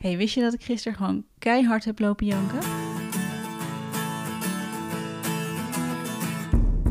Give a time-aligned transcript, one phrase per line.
[0.00, 2.79] Hey, wist je dat ik gisteren gewoon keihard heb lopen janken?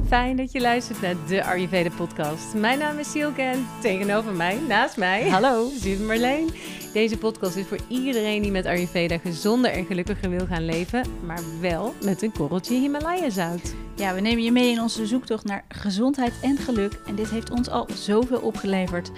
[0.09, 2.54] Fijn dat je luistert naar de Ayurveda podcast.
[2.54, 5.70] Mijn naam is Silke en tegenover mij, naast mij, Hallo.
[5.81, 6.49] zit Marleen.
[6.94, 11.42] Deze podcast is voor iedereen die met Ayurveda gezonder en gelukkiger wil gaan leven, maar
[11.62, 13.74] wel met een korreltje Himalaya zout.
[13.96, 16.99] Ja, we nemen je mee in onze zoektocht naar gezondheid en geluk.
[17.07, 19.12] En dit heeft ons al zoveel opgeleverd.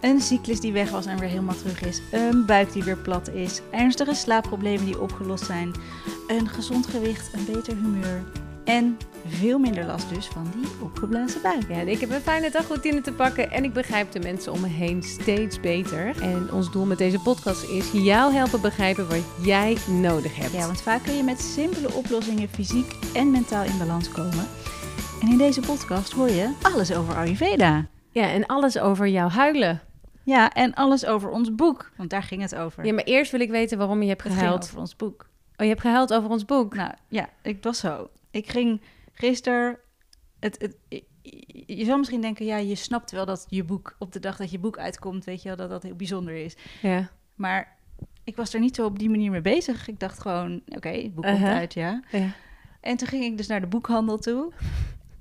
[0.00, 2.00] Een cyclus die weg was en weer helemaal terug is.
[2.12, 3.60] Een buik die weer plat is.
[3.70, 5.72] Ernstige slaapproblemen die opgelost zijn.
[6.26, 8.22] Een gezond gewicht, een beter humeur.
[8.64, 11.68] En veel minder last dus van die opgeblazen buik.
[11.68, 14.60] Ja, en ik heb een fijne dagroutine te pakken en ik begrijp de mensen om
[14.60, 16.22] me heen steeds beter.
[16.22, 20.52] En ons doel met deze podcast is jou helpen begrijpen wat jij nodig hebt.
[20.52, 24.46] Ja, want vaak kun je met simpele oplossingen fysiek en mentaal in balans komen.
[25.20, 27.86] En in deze podcast hoor je alles over Ayurveda.
[28.10, 29.80] Ja, en alles over jouw huilen.
[30.22, 32.84] Ja, en alles over ons boek, want daar ging het over.
[32.84, 34.64] Ja, maar eerst wil ik weten waarom je hebt het ging gehuild.
[34.64, 35.26] over ons boek.
[35.56, 36.74] Oh, je hebt gehuild over ons boek.
[36.74, 38.08] Nou ja, ik was zo.
[38.34, 38.80] Ik ging
[39.12, 39.78] gisteren.
[40.40, 41.02] Het, het,
[41.66, 44.50] je zou misschien denken, ja, je snapt wel dat je boek op de dag dat
[44.50, 46.56] je boek uitkomt, weet je wel, dat dat heel bijzonder is.
[46.82, 47.10] Ja.
[47.34, 47.76] Maar
[48.24, 49.88] ik was er niet zo op die manier mee bezig.
[49.88, 51.56] Ik dacht gewoon, oké, het boek komt Uh-huh.
[51.56, 52.02] uit, ja.
[52.10, 52.28] ja.
[52.80, 54.52] En toen ging ik dus naar de boekhandel toe.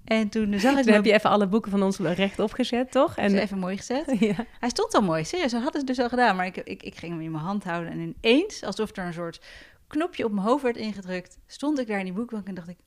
[0.04, 3.18] En toen zag ik mijn heb je even alle boeken van ons rechtop gezet, toch?
[3.18, 4.16] En En even mooi gezet.
[4.20, 4.46] ja.
[4.60, 5.52] Hij stond al mooi, serieus.
[5.52, 6.36] Hij had het dus al gedaan.
[6.36, 7.92] Maar ik, ik, ik ging hem in mijn hand houden.
[7.92, 9.42] En ineens, alsof er een soort
[9.88, 12.78] knopje op mijn hoofd werd ingedrukt, stond ik daar in die boekbank en dacht ik,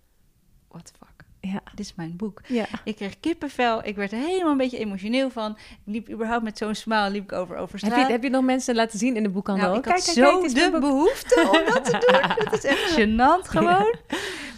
[0.77, 1.63] what the fuck, Ja.
[1.75, 2.41] dit is mijn boek.
[2.47, 2.67] Ja.
[2.85, 5.53] Ik kreeg kippenvel, ik werd er helemaal een beetje emotioneel van.
[5.53, 7.95] Ik liep überhaupt met zo'n smile, liep ik over, over straat.
[7.97, 9.67] Heb je, heb je nog mensen laten zien in de boekhandel?
[9.67, 10.81] Nou, ik kijk, had kijk, zo kijk, de boek.
[10.81, 12.45] behoefte om dat te doen.
[12.51, 13.95] Dat is echt gênant gewoon.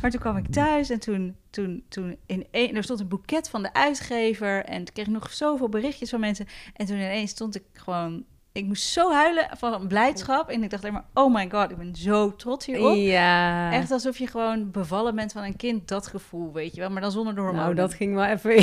[0.01, 3.49] Maar toen kwam ik thuis en toen, toen, toen in één, er stond een boeket
[3.49, 6.47] van de uitgever en ik kreeg nog zoveel berichtjes van mensen.
[6.75, 8.25] En toen ineens stond ik gewoon,
[8.59, 10.49] ik moest zo huilen van blijdschap.
[10.49, 12.97] En ik dacht alleen maar, oh my god, ik ben zo trots hierop.
[12.97, 13.73] Ja.
[13.73, 16.91] Echt alsof je gewoon bevallen bent van een kind, dat gevoel, weet je wel.
[16.91, 17.65] Maar dan zonder de hormonen.
[17.65, 18.57] Nou, dat ging wel even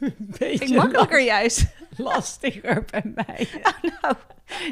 [0.00, 1.66] een beetje ging makkelijker juist.
[1.96, 3.48] lastiger bij mij.
[4.00, 4.14] nou,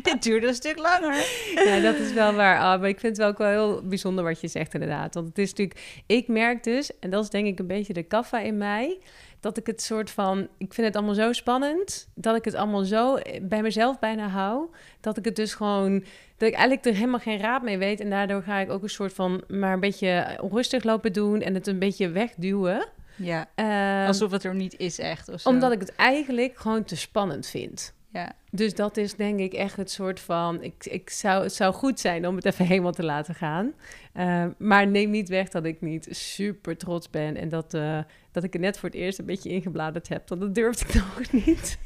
[0.03, 1.15] dit duurde een stuk langer.
[1.54, 2.78] Ja, dat is wel waar.
[2.78, 5.15] Maar ik vind het wel ook wel heel bijzonder wat je zegt inderdaad.
[5.15, 6.03] Want het is natuurlijk...
[6.06, 8.98] Ik merk dus, en dat is denk ik een beetje de kaffa in mij...
[9.47, 10.49] dat ik het soort van...
[10.59, 12.09] Ik vind het allemaal zo spannend...
[12.15, 14.67] dat ik het allemaal zo bij mezelf bijna hou...
[15.01, 15.93] dat ik het dus gewoon...
[16.37, 18.01] dat ik eigenlijk er helemaal geen raad mee weet...
[18.01, 19.43] en daardoor ga ik ook een soort van...
[19.49, 21.41] maar een beetje onrustig lopen doen...
[21.41, 22.89] en het een beetje wegduwen.
[23.17, 25.29] Ja, Ehm, alsof het er niet is echt.
[25.29, 25.49] Of zo.
[25.49, 27.95] omdat ik het eigenlijk gewoon te spannend vind.
[28.13, 28.33] Ja.
[28.51, 30.63] Dus dat is denk ik echt het soort van...
[30.63, 33.73] Ik, ik zou, het zou goed zijn om het even helemaal te laten gaan.
[34.15, 37.37] Uh, maar neem niet weg dat ik niet super trots ben...
[37.37, 37.99] en dat, uh,
[38.36, 40.28] dat ik er net voor het eerst een beetje ingebladerd heb.
[40.28, 41.78] Want dat durfde ik nog niet.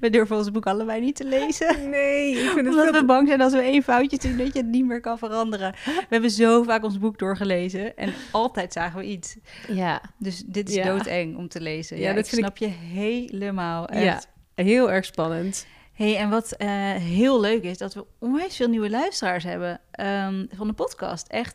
[0.00, 1.90] We durven ons boek allebei niet te lezen.
[1.90, 4.52] Nee, ik vind het Omdat veel we bang zijn als we één foutje doen dat
[4.52, 5.74] je het niet meer kan veranderen.
[5.84, 9.36] We hebben zo vaak ons boek doorgelezen en altijd zagen we iets.
[9.68, 10.00] Ja.
[10.18, 10.84] Dus dit is Ja.
[10.84, 11.96] doodeng om te lezen.
[11.96, 13.88] Ja, Ja, dat ik vind snap je helemaal.
[13.88, 14.28] Echt.
[14.54, 15.66] Ja, heel erg spannend.
[15.92, 20.44] Hey, en wat eh, heel leuk is, dat we onwijs veel nieuwe luisteraars hebben ehm,
[20.56, 21.26] van de podcast.
[21.28, 21.54] Echt,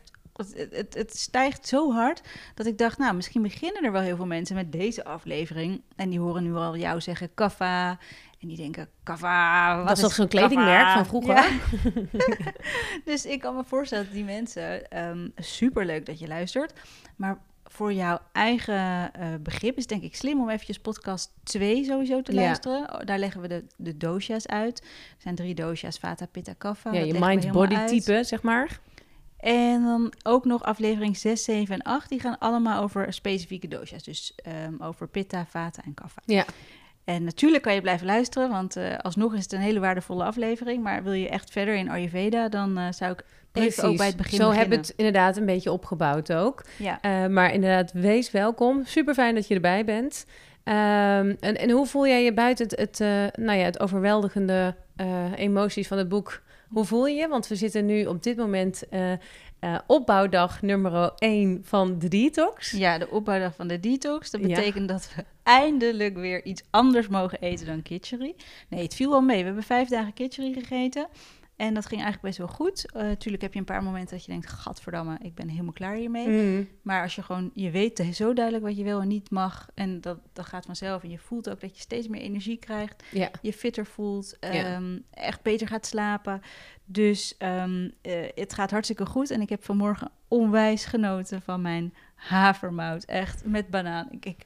[0.50, 2.20] het, het, het stijgt zo hard
[2.54, 5.82] dat ik dacht, nou, misschien beginnen er wel heel veel mensen met deze aflevering.
[5.96, 7.98] En die horen nu al jou zeggen kaffa.
[8.40, 11.34] En die denken, kaffa, wat Dat is toch zo'n kledingmerk van vroeger?
[11.34, 11.48] Ja.
[13.04, 16.72] dus ik kan me voorstellen dat die mensen, ehm superleuk dat je luistert.
[17.16, 17.38] Maar
[17.72, 22.22] voor jouw eigen eh, begrip is het denk ik slim om eventjes podcast 2 sowieso
[22.22, 22.92] te luisteren.
[22.92, 24.80] Oh, Daar leggen we de, de dosha's uit.
[24.80, 26.92] Er zijn drie dosha's, Vata, Pitta, Kapha.
[26.92, 28.80] Ja, Dat je mind-body type, zeg maar.
[29.42, 32.08] En dan ook nog aflevering 6, 7 en 8.
[32.08, 34.02] Die gaan allemaal over specifieke dosha's.
[34.02, 36.22] Dus ehm, over Pitta, Vata en Kapha.
[36.24, 36.44] Ja.
[37.04, 40.82] En natuurlijk kan je blijven luisteren, want eh, alsnog is het een hele waardevolle aflevering.
[40.82, 44.16] Maar wil je echt verder in Ayurveda, dan eh, zou ik even ook bij het
[44.16, 44.58] begin Zo beginnen.
[44.58, 46.64] hebben het inderdaad een beetje opgebouwd ook.
[46.76, 47.00] Ja.
[47.00, 48.84] Eh, maar inderdaad, wees welkom.
[48.84, 50.26] Super fijn dat je erbij bent.
[50.64, 52.98] Ehm, en, en hoe voel jij je buiten het, het,
[53.36, 54.74] nou ja, het overweldigende
[55.36, 56.42] emoties van het boek?
[56.72, 57.28] Hoe voel je je?
[57.28, 59.18] Want we zitten nu op dit moment eh, eh,
[59.86, 62.70] opbouwdag nummer 1 van de detox.
[62.70, 64.30] ja, de opbouwdag van de detox.
[64.30, 64.46] Dat Ja.
[64.46, 68.34] betekent dat we eindelijk weer iets anders mogen eten dan kitchery.
[68.68, 69.38] Nee, het viel wel mee.
[69.38, 71.06] We hebben vijf dagen kitchery gegeten.
[71.62, 72.92] En dat ging eigenlijk best wel goed.
[72.96, 74.48] Uh, tuurlijk heb je een paar momenten dat je denkt...
[74.48, 76.28] gadverdamme, ik ben helemaal klaar hiermee.
[76.28, 76.68] Mm.
[76.82, 79.68] Maar als je gewoon, je weet zo duidelijk wat je wel en niet mag.
[79.74, 81.02] En dat, dat gaat vanzelf.
[81.02, 83.02] En je voelt ook dat je steeds meer energie krijgt.
[83.42, 84.38] Je fitter voelt.
[84.38, 86.42] Ehm, Echt beter gaat slapen.
[86.84, 89.30] Dus ehm, eh, het gaat hartstikke goed.
[89.30, 93.04] En ik heb vanmorgen onwijs genoten van mijn havermout.
[93.04, 94.08] Echt met banaan.
[94.10, 94.44] Ik, ik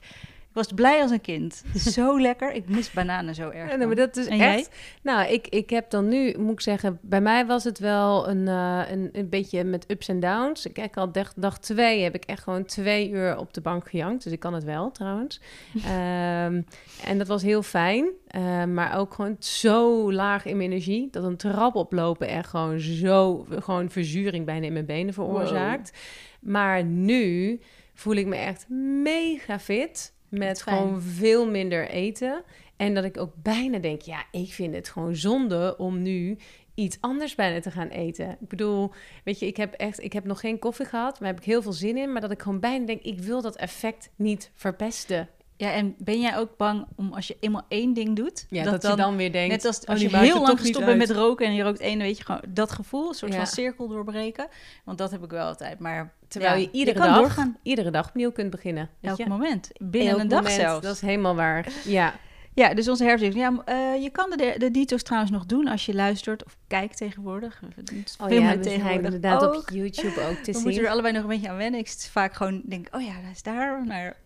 [0.56, 1.62] was blij als een kind.
[1.74, 2.52] Zo lekker.
[2.52, 3.70] Ik mis bananen zo erg.
[3.70, 4.70] Ja, nee, maar dat is En echt.
[5.02, 8.48] Nou, ik, ik heb dan nu, moet ik zeggen, bij mij was het wel een,
[8.48, 10.66] eh, een, een beetje met ups en downs.
[10.66, 13.88] Ik heb al dag, dag twee heb ik echt gewoon twee uur op de bank
[13.88, 14.24] gejankt.
[14.24, 15.40] Dus ik kan het wel trouwens.
[15.84, 16.62] Ehm,
[17.04, 18.08] en dat was heel fijn.
[18.26, 21.08] Eh, maar ook gewoon zo laag in mijn energie.
[21.10, 25.98] Dat een trap oplopen echt gewoon zo, gewoon verzuring bijna in mijn benen veroorzaakt.
[26.40, 27.60] Maar nu
[27.94, 28.68] voel ik me echt
[29.02, 30.14] mega fit.
[30.28, 30.76] Met Fijn.
[30.76, 32.42] gewoon veel minder eten.
[32.76, 36.38] En dat ik ook bijna denk, ja, ik vind het gewoon zonde om nu
[36.74, 38.30] iets anders bijna te gaan eten.
[38.40, 38.92] Ik bedoel,
[39.24, 41.62] weet je, ik heb echt, ik heb nog geen koffie gehad, maar heb ik heel
[41.62, 42.12] veel zin in.
[42.12, 45.28] Maar dat ik gewoon bijna denk, ik wil dat effect niet verpesten.
[45.56, 48.82] Ja, en ben jij ook bang om als je eenmaal één ding doet, Ja, dat,
[48.82, 51.46] je dan weer denkt, net als oh, als je heel lang gestopt bent met roken
[51.46, 53.38] en je rookt één, weet je gewoon dat gevoel, een soort Ja.
[53.38, 54.46] van cirkel doorbreken.
[54.84, 55.78] Want dat heb ik wel altijd.
[55.78, 57.56] Maar Terwijl ja, je iedere dag, doorgaan.
[57.62, 58.90] iedere dag opnieuw kunt beginnen.
[59.00, 59.26] Elk je?
[59.26, 60.82] moment, binnen Elk een dag moment, zelfs.
[60.86, 61.66] Dat is helemaal waar.
[61.84, 62.14] Ja,
[62.54, 63.34] Ja, dus onze herfst.
[63.34, 66.96] Ja, eh, je kan de, de detox trouwens nog doen als je luistert of kijkt
[66.96, 67.60] tegenwoordig.
[67.60, 69.54] We oh ja, we tegenwoordig inderdaad ook.
[69.54, 70.84] op YouTube ook te We moeten zien.
[70.84, 71.80] er allebei nog een beetje aan wennen.
[71.80, 73.84] Ik vaak gewoon denk, oh ja, dat is daar.
[73.84, 74.16] Maar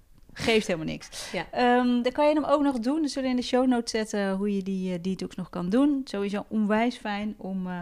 [0.40, 1.30] geeft helemaal niks.
[1.32, 1.46] Ja.
[1.50, 3.00] Ehm, dan kan je hem ook nog doen.
[3.00, 6.00] We zullen in de show notes zetten hoe je die eh, detox nog kan doen.
[6.04, 7.80] Sowieso onwijs fijn om, eh,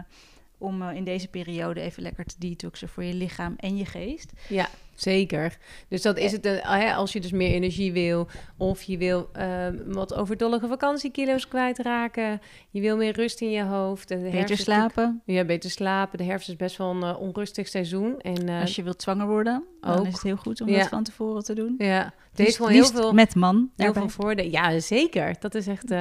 [0.59, 4.33] om eh, in deze periode even lekker te detoxen voor je lichaam en je geest.
[4.49, 4.69] Ja,
[5.01, 5.57] zeker.
[5.89, 6.45] Dus dat is het.
[6.47, 12.41] eh, als je dus meer energie wil, of je wil ehm, wat overdollige vakantiekilo's kwijtraken,
[12.71, 14.09] je wil meer rust in je hoofd.
[14.09, 15.23] De Beter slapen.
[15.25, 16.19] Ja, beter slapen.
[16.19, 18.21] De herfst is best wel een eh, onrustig seizoen.
[18.21, 20.07] En, eh, Als je wilt zwanger worden, dan ook.
[20.07, 20.79] is het heel goed om Ja.
[20.79, 21.75] dat van tevoren te doen.
[21.79, 23.57] ja, het Dus gewoon heel veel, met man.
[23.57, 24.03] heel daarbij.
[24.03, 24.51] veel voordelen.
[24.51, 25.35] Ja, zeker.
[25.41, 25.99] Dat is echt eh,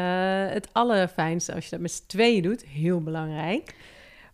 [0.49, 2.65] het allerfijnste als je dat met z'n tweeën doet.
[2.65, 3.75] Heel belangrijk.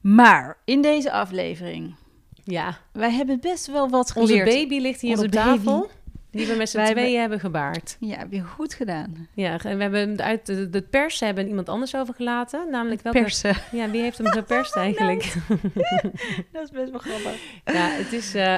[0.01, 1.95] Maar in deze aflevering,
[2.43, 4.49] Ja, wij hebben best wel wat onze geleerd.
[4.49, 5.45] baby ligt hier Onze op baby.
[5.47, 5.89] tafel.
[6.31, 7.97] Die we met z'n hebben- tweeën hebben gebaard.
[7.99, 9.27] Ja, heb je goed gedaan.
[9.33, 12.67] Ja, en we hebben uit de, de pers hebben iemand anders overgelaten.
[12.71, 13.19] Namelijk welke...
[13.21, 13.55] Persen.
[13.71, 15.33] Ja, wie heeft hem geperst eigenlijk?
[16.51, 17.39] dat is best wel grappig.
[17.65, 18.33] Ja, het is...
[18.35, 18.57] eh,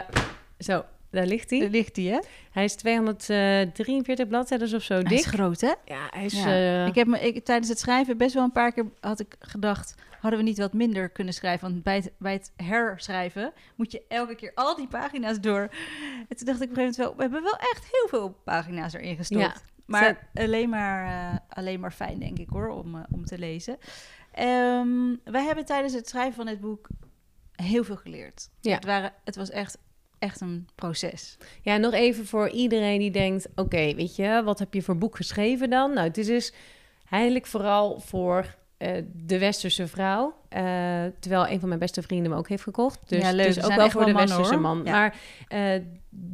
[0.60, 0.84] zo,
[1.16, 1.60] daar ligt hij.
[1.60, 2.20] Daar ligt die, hè?
[2.52, 5.18] Hij is 243 bladzijden of zo Hij dik.
[5.20, 5.74] is groot, hè?
[5.86, 6.34] Ja, hij is...
[6.44, 6.46] Ja.
[6.46, 9.36] eh, Ik heb me, ik, tijdens het schrijven best wel een paar keer had ik
[9.40, 9.96] gedacht...
[10.20, 11.70] hadden we niet wat minder kunnen schrijven?
[11.70, 15.70] Want bij het, bij het herschrijven moet je elke keer al die pagina's door.
[16.30, 17.16] En toen dacht ik op een gegeven moment wel...
[17.16, 19.42] we hebben wel echt heel veel pagina's erin gestopt.
[19.42, 19.56] Ja.
[19.86, 23.78] Maar alleen maar, eh, alleen maar fijn, denk ik, hoor, om, eh, om te lezen.
[24.32, 26.88] Ehm, wij hebben tijdens het schrijven van dit boek
[27.56, 28.50] heel veel geleerd.
[28.62, 28.76] Ja.
[28.76, 29.78] Het, waren, het was echt,
[30.26, 31.38] echt een proces.
[31.62, 33.48] Ja, nog even voor iedereen die denkt...
[33.56, 35.94] Oké, weet je, wat heb je voor boek geschreven dan?
[35.94, 36.54] Nou, het is dus
[37.10, 40.34] eigenlijk vooral voor eh, de westerse vrouw.
[40.50, 40.64] Eh,
[41.20, 43.00] terwijl een van mijn beste vrienden hem ook heeft gekocht.
[43.06, 43.46] Dus, Ja, leuk.
[43.46, 44.82] dus ook wel voor de mannen, westerse man.
[44.86, 44.92] Ja.
[44.92, 45.16] Maar
[45.48, 45.82] eh,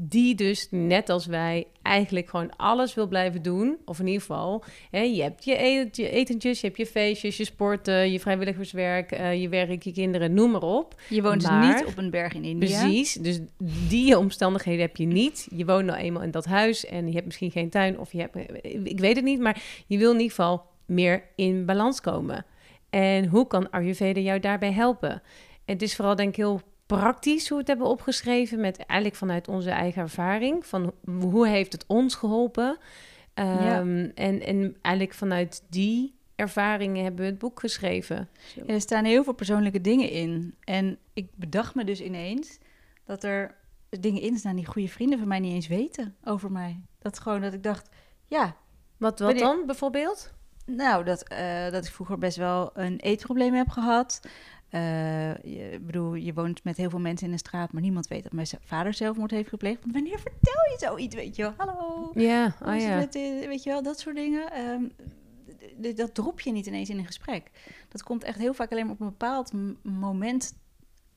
[0.10, 3.78] die dus, net als wij, eigenlijk gewoon alles wil blijven doen.
[3.86, 5.58] Of in ieder geval, hè, je hebt je,
[5.96, 10.62] etentjes, je hebt je feestjes, je sporten, je vrijwilligerswerk, je werk, je kinderen, noem maar
[10.62, 11.02] op.
[11.10, 12.80] Je woont Maar- dus niet op een berg in India.
[12.82, 13.40] Precies, dus
[13.90, 15.48] die omstandigheden heb je niet.
[15.56, 18.20] Je woont nou eenmaal in dat huis en je hebt misschien geen tuin of je
[18.20, 18.36] hebt,
[18.88, 22.46] ik weet het niet, maar je wil in ieder geval meer in balans komen.
[22.90, 25.12] En hoe kan Ayurveda jou daarbij helpen?
[25.66, 29.20] En het is vooral denk ik heel praktisch hoe we het hebben opgeschreven, met eigenlijk
[29.20, 32.78] vanuit onze eigen ervaring, van hoe heeft het ons geholpen?
[33.34, 38.30] Ehm, en, en eigenlijk vanuit die ervaringen hebben we het boek geschreven.
[38.56, 38.62] Zo.
[38.66, 40.56] Ja, er staan heel veel persoonlijke dingen in.
[40.64, 42.58] En ik bedacht me dus ineens
[43.06, 43.56] dat er
[43.90, 46.82] dingen in staan die goede vrienden van mij niet eens weten over mij.
[47.00, 47.90] Dat gewoon dat ik dacht,
[48.28, 48.56] ja, Wat,
[48.98, 50.34] wat Wanneer- dan bijvoorbeeld?
[50.66, 54.22] Nou, dat, eh, dat ik vroeger best wel een eetprobleem heb gehad.
[54.70, 58.08] Eh, je, ik bedoel, je woont met heel veel mensen in de straat, maar niemand
[58.08, 59.82] weet dat mijn vader zelfmoord heeft gepleegd.
[59.82, 61.54] Want wanneer vertel je zoiets, weet je wel?
[61.58, 62.98] Hallo, Ja, oh ja.
[62.98, 64.52] met, eh, weet je wel, dat soort dingen.
[64.52, 64.84] Ehm,
[65.96, 67.52] dat drop je niet ineens in een gesprek.
[67.90, 69.52] Dat komt echt heel vaak alleen maar op een bepaald
[69.84, 70.54] moment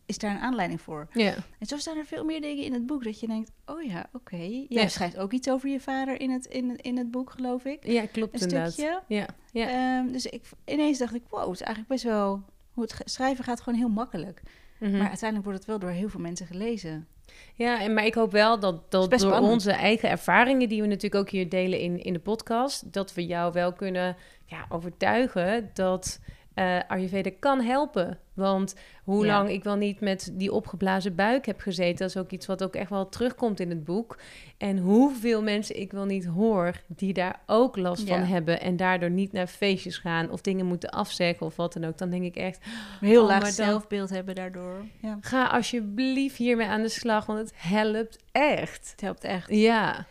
[0.06, 1.08] is daar een aanleiding voor.
[1.12, 1.34] Ja.
[1.58, 4.06] En zo staan er veel meer dingen in het boek dat je denkt, oh ja,
[4.12, 4.36] oké.
[4.36, 4.88] Jij Ja.
[4.88, 7.86] schrijft ook iets over je vader in het, in, in het boek, geloof ik.
[7.86, 8.72] Ja, klopt Een inderdaad.
[8.72, 9.00] stukje.
[9.06, 9.68] Ja, ja.
[9.68, 12.42] Ehm, dus ik, ineens dacht ik, wow, het is eigenlijk best wel...
[12.72, 14.42] Hoe het schrijven gaat gewoon heel makkelijk.
[14.78, 14.90] Mhm.
[14.92, 17.06] Maar uiteindelijk wordt het wel door heel veel mensen gelezen.
[17.54, 19.52] ja en, maar ik hoop wel dat, dat door spannend.
[19.52, 23.26] onze eigen ervaringen, die we natuurlijk ook hier delen in, in de podcast, dat we
[23.26, 26.20] jou wel kunnen ja, overtuigen dat
[26.54, 28.18] eh Ayurveda kan helpen.
[28.34, 29.32] Want hoe Ja.
[29.36, 32.62] lang ik wel niet met die opgeblazen buik heb gezeten, dat is ook iets wat
[32.64, 34.18] ook echt wel terugkomt in het boek.
[34.58, 38.16] En hoeveel mensen ik wel niet hoor die daar ook last Ja.
[38.18, 41.84] van hebben en daardoor niet naar feestjes gaan of dingen moeten afzeggen of wat dan
[41.84, 41.98] ook.
[41.98, 42.58] Dan denk ik echt,
[43.00, 44.84] Heel Oh, laag maar dan- zelfbeeld hebben daardoor.
[45.00, 48.90] Ja, ga alsjeblieft hiermee aan de slag, want het helpt echt.
[48.90, 49.48] het helpt echt.
[49.50, 50.06] Ja,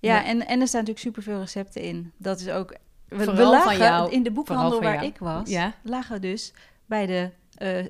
[0.00, 0.24] Ja, Ja.
[0.24, 2.12] En, en er staan natuurlijk superveel recepten in.
[2.16, 2.74] Dat is ook...
[3.08, 4.10] We, lagen jou.
[4.10, 5.06] in de boekhandel waar jou.
[5.06, 5.72] ik was, Ja.
[5.82, 6.52] lagen we dus
[6.86, 7.30] bij de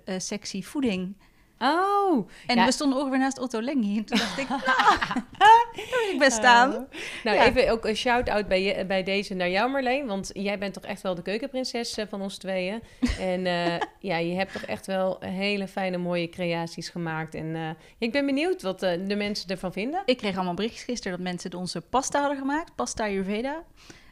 [0.04, 1.16] eh, sectie voeding.
[1.60, 2.64] Oh, En Ja.
[2.64, 3.96] we stonden ongeveer naast Otto Lengi.
[3.96, 6.74] En toen dacht ik, daar wil ik best staan.
[6.74, 6.90] Oh.
[7.24, 7.44] Nou, Ja.
[7.46, 10.06] even ook een shout-out bij, je, bij deze naar jou, Marleen.
[10.06, 12.82] Want jij bent toch echt wel de keukenprinses eh, van ons tweeën.
[13.20, 13.42] En
[14.00, 17.34] ja, je hebt toch echt wel hele fijne, mooie creaties gemaakt.
[17.34, 20.02] En ik ben benieuwd wat de mensen ervan vinden.
[20.04, 22.74] Ik kreeg allemaal berichtjes gisteren dat mensen onze pasta hadden gemaakt.
[22.74, 23.62] Pasta Ayurveda.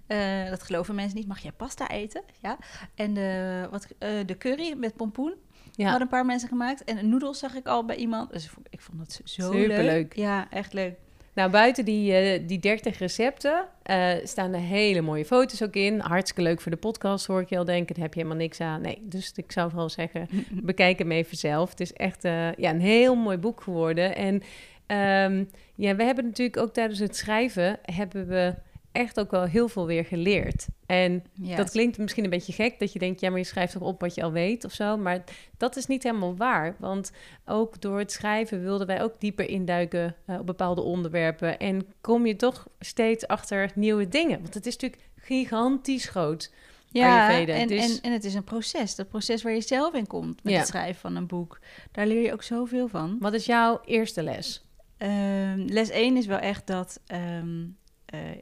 [0.07, 1.27] Eh, dat geloven mensen niet.
[1.29, 2.23] Mag jij pasta eten?
[2.43, 2.59] Ja.
[2.95, 5.35] En de, wat, eh, de curry met pompoen
[5.73, 6.85] Ja, hadden een paar mensen gemaakt.
[6.85, 8.33] En de noedels zag ik al bij iemand.
[8.33, 9.85] Dus ik vond- het zo Superleuk.
[9.85, 10.17] leuk.
[10.17, 10.95] Ja, echt leuk.
[11.35, 13.65] nou buiten die, eh, die 30 recepten
[14.25, 15.99] staan er hele mooie foto's ook in.
[16.01, 17.95] Hartstikke leuk voor de podcast, hoor ik je al denken.
[17.95, 18.81] Daar heb je helemaal niks aan.
[18.81, 20.29] Nee, dus ik zou vooral zeggen,
[20.63, 21.71] bekijk hem even zelf.
[21.71, 24.17] Het is echt ja, een heel mooi boek geworden.
[24.17, 24.43] En
[24.87, 25.45] ehm,
[25.75, 27.79] ja, we hebben natuurlijk ook tijdens het schrijven...
[27.83, 28.55] hebben we
[28.97, 30.67] echt ook wel heel veel weer geleerd.
[30.87, 33.21] En dat klinkt misschien een beetje gek, dat je denkt...
[33.21, 34.97] ja, maar je schrijft toch op wat je al weet of zo.
[34.97, 35.25] Maar
[35.57, 36.77] dat is niet helemaal waar.
[36.79, 37.13] Want
[37.45, 40.17] ook door het schrijven wilden wij ook dieper induiken...
[40.27, 41.59] eh, op bepaalde onderwerpen.
[41.59, 44.43] En kom je toch steeds achter nieuwe dingen.
[44.43, 46.53] Want het is natuurlijk gigantisch groot.
[46.91, 48.95] ja en, dus- en, en het is een proces.
[48.95, 50.59] Dat proces waar je zelf in komt met Ja.
[50.59, 51.59] het schrijven van een boek.
[51.93, 53.17] Daar leer je ook zoveel van.
[53.21, 54.65] Wat is jouw eerste les?
[54.97, 57.65] Ehm, les 1 is wel echt dat ehm, eh,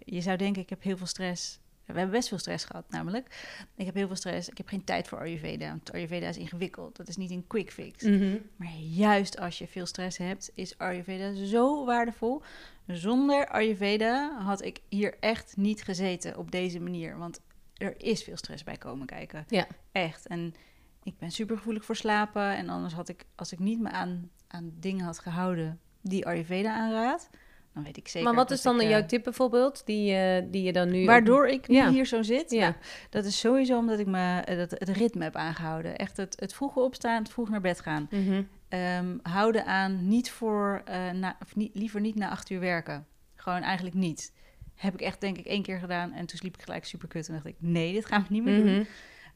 [0.05, 1.59] je zou denken, ik heb heel veel stress.
[1.87, 3.57] We hebben best veel stress gehad, namelijk.
[3.77, 4.49] Ik heb heel veel stress.
[4.49, 5.69] Ik heb geen tijd voor Ayurveda.
[5.69, 6.97] Want Ayurveda is ingewikkeld.
[6.97, 8.03] Dat is niet een quick fix.
[8.03, 8.37] Mhm.
[8.57, 12.43] Maar juist als je veel stress hebt, is Ayurveda zo waardevol.
[12.87, 17.19] Zonder Ayurveda had ik hier echt niet gezeten op deze manier.
[17.19, 17.41] Want
[17.75, 19.45] er is veel stress bij komen kijken.
[19.49, 19.67] Ja.
[19.93, 20.27] Echt.
[20.27, 20.55] En
[21.03, 22.57] ik ben super gevoelig voor slapen.
[22.57, 26.75] En anders had ik, als ik niet me aan, aan dingen had gehouden die Ayurveda
[26.75, 27.31] aanraadt,
[27.75, 28.29] dan weet ik zeker.
[28.29, 31.05] maar wat is dan ik, eh, jouw tip bijvoorbeeld, die, eh, die je dan nu...
[31.05, 31.91] Waardoor ik nu Ja.
[31.91, 32.51] hier zo zit.
[32.51, 32.61] Ja.
[32.61, 32.75] Nou,
[33.11, 35.97] dat is sowieso omdat ik me, eh, dat, het ritme heb aangehouden.
[35.97, 38.09] Echt het, het vroege opstaan, het vroeg naar bed gaan.
[38.11, 38.43] Mhm.
[38.69, 43.07] Ehm, houden aan niet voor, eh, na, of niet, liever niet na acht uur werken.
[43.35, 44.33] Gewoon eigenlijk niet.
[44.75, 47.29] Heb ik echt denk ik één keer gedaan en toen sliep ik gelijk super kut.
[47.29, 48.73] En dacht ik, nee, dit gaan we niet meer doen.
[48.73, 48.85] Mhm.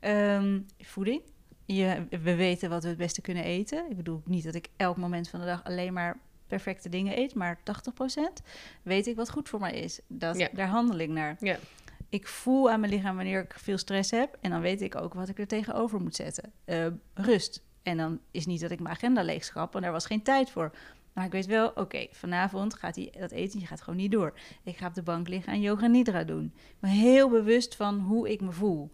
[0.00, 1.20] Ehm, voeding.
[1.64, 3.90] Je, we weten wat we het beste kunnen eten.
[3.90, 7.34] Ik bedoel niet dat ik elk moment van de dag alleen maar perfecte dingen eet,
[7.34, 8.42] maar 80%
[8.82, 10.00] weet ik wat goed voor mij is.
[10.06, 10.48] Dat, Ja.
[10.52, 11.36] Daar handel ik naar.
[11.40, 11.58] Ja.
[12.08, 15.14] Ik voel aan mijn lichaam wanneer ik veel stress heb en dan weet ik ook
[15.14, 16.52] wat ik er tegenover moet zetten.
[16.64, 17.62] Eh, rust.
[17.82, 20.70] En dan is niet dat ik mijn agenda leegschap, want daar was geen tijd voor.
[21.12, 24.34] Maar ik weet wel, oké, vanavond gaat die, dat etentje gaat gewoon niet door.
[24.62, 26.52] Ik ga op de bank liggen en yoga nidra doen.
[26.54, 28.90] Ik ben heel bewust van hoe ik me voel.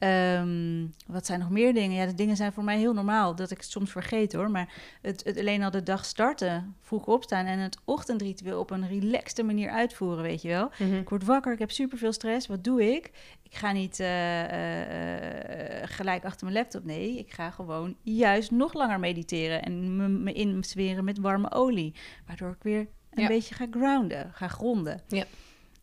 [0.00, 1.96] Ehm, wat zijn nog meer dingen?
[1.96, 4.50] Ja, de dingen zijn voor mij heel normaal, dat ik het soms vergeet hoor.
[4.50, 8.88] Maar het, het alleen al de dag starten, vroeg opstaan en het ochtendritueel op een
[8.88, 10.70] relaxte manier uitvoeren, weet je wel.
[10.78, 10.94] Mhm.
[10.94, 12.46] Ik word wakker, ik heb superveel stress.
[12.46, 13.10] Wat doe ik?
[13.42, 16.84] Ik ga niet eh, eh, eh, gelijk achter mijn laptop.
[16.84, 21.94] Nee, ik ga gewoon juist nog langer mediteren en me, me insweren met warme olie.
[22.26, 23.28] Waardoor ik weer een Ja.
[23.28, 25.00] beetje ga grounden, ga gronden.
[25.08, 25.24] Ja.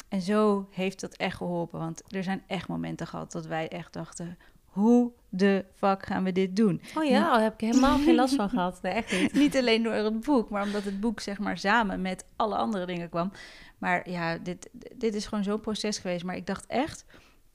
[0.10, 1.80] En zo heeft dat echt geholpen.
[1.80, 4.38] Want er zijn echt momenten gehad dat wij echt dachten...
[4.66, 6.82] hoe de fuck gaan we dit doen?
[6.96, 8.82] Oh ja, daar heb ik helemaal geen last van gehad.
[8.82, 9.34] Nee, echt niet.
[9.34, 12.86] Niet alleen door het boek, maar omdat het boek zeg maar samen met alle andere
[12.86, 13.32] dingen kwam.
[13.78, 16.24] Maar ja, dit, dit is gewoon zo'n proces geweest.
[16.24, 17.06] Maar ik dacht echt,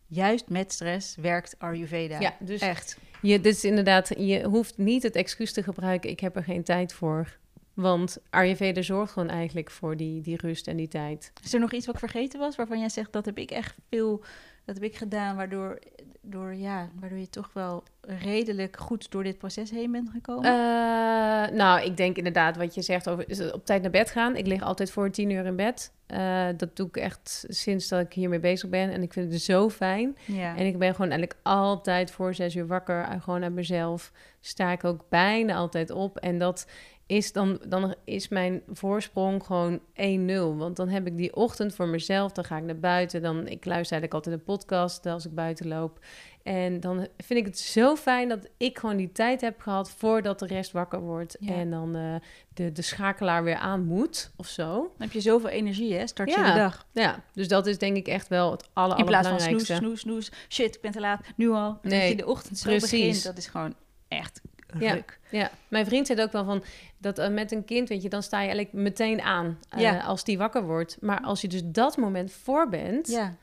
[0.06, 2.20] juist met stress werkt Ayurveda.
[2.20, 2.98] Ja, dus Echt.
[3.22, 6.64] je, dit is inderdaad, je hoeft niet het excuus te gebruiken, ik heb er geen
[6.64, 7.40] tijd voor.
[7.74, 11.32] Want Ayurveda zorgt gewoon eigenlijk voor die, die rust en die tijd.
[11.42, 13.76] Is er nog iets wat ik vergeten was, waarvan jij zegt, dat heb ik echt
[13.88, 14.24] veel,
[14.64, 15.78] dat heb ik gedaan, waardoor,
[16.20, 20.44] door, ja, waardoor je toch wel redelijk goed door dit proces heen bent gekomen?
[20.44, 24.36] Eh, nou, ik denk inderdaad wat je zegt over op tijd naar bed gaan.
[24.36, 25.92] Ik lig altijd voor tien uur in bed.
[26.06, 28.90] Eh, dat doe ik echt sinds dat ik hiermee bezig ben.
[28.90, 30.16] En ik vind het zo fijn.
[30.26, 30.56] ja.
[30.56, 33.02] En ik ben gewoon eigenlijk altijd voor zes uur wakker.
[33.04, 36.16] En gewoon uit mezelf sta ik ook bijna altijd op.
[36.16, 36.66] En dat
[37.06, 40.56] is dan, dan is mijn voorsprong gewoon 1-0.
[40.56, 42.32] Want dan heb ik die ochtend voor mezelf.
[42.32, 43.22] Dan ga ik naar buiten.
[43.22, 45.98] Dan, ik luister eigenlijk altijd een podcast als ik buiten loop.
[46.42, 50.38] En dan vind ik het zo fijn dat ik gewoon die tijd heb gehad voordat
[50.38, 51.36] de rest wakker wordt.
[51.40, 51.52] Ja.
[51.54, 52.14] En dan eh,
[52.54, 54.72] de, de schakelaar weer aan moet of zo.
[54.80, 56.06] Dan heb je zoveel energie, hè?
[56.06, 56.52] Start je Ja.
[56.52, 56.86] de dag.
[56.92, 60.00] Ja, dus dat is denk ik echt wel het aller, In plaats van snoes, snoes,
[60.00, 60.32] snoes.
[60.48, 61.20] Shit, ik ben te laat.
[61.36, 61.78] Nu al.
[61.82, 62.90] Nee, dat je de ochtend zo precies.
[62.90, 63.22] begint.
[63.24, 63.74] Dat is gewoon
[64.08, 64.40] echt
[64.78, 64.92] Ja.
[64.92, 65.18] ruk.
[65.30, 66.62] Ja, mijn vriend zei ook wel van
[66.98, 70.00] dat eh, met een kind, weet je, dan sta je eigenlijk meteen aan eh, Ja.
[70.00, 70.96] als die wakker wordt.
[71.00, 73.34] Maar als je dus dat moment voor bent, Ja,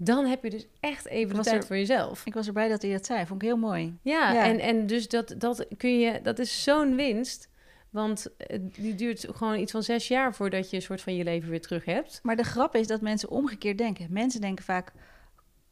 [0.00, 2.26] dan heb je dus echt even de tijd er- voor jezelf.
[2.26, 3.26] ik was erbij dat hij dat zei.
[3.26, 3.96] Vond ik heel mooi.
[4.02, 4.44] Ja, Ja.
[4.44, 7.48] En, en dus dat, dat kun je, dat is zo'n winst.
[7.90, 11.24] Want eh, die duurt gewoon iets van zes jaar voordat je een soort van je
[11.24, 12.20] leven weer terug hebt.
[12.22, 14.06] Maar de grap is dat mensen omgekeerd denken.
[14.10, 14.92] Mensen denken vaak,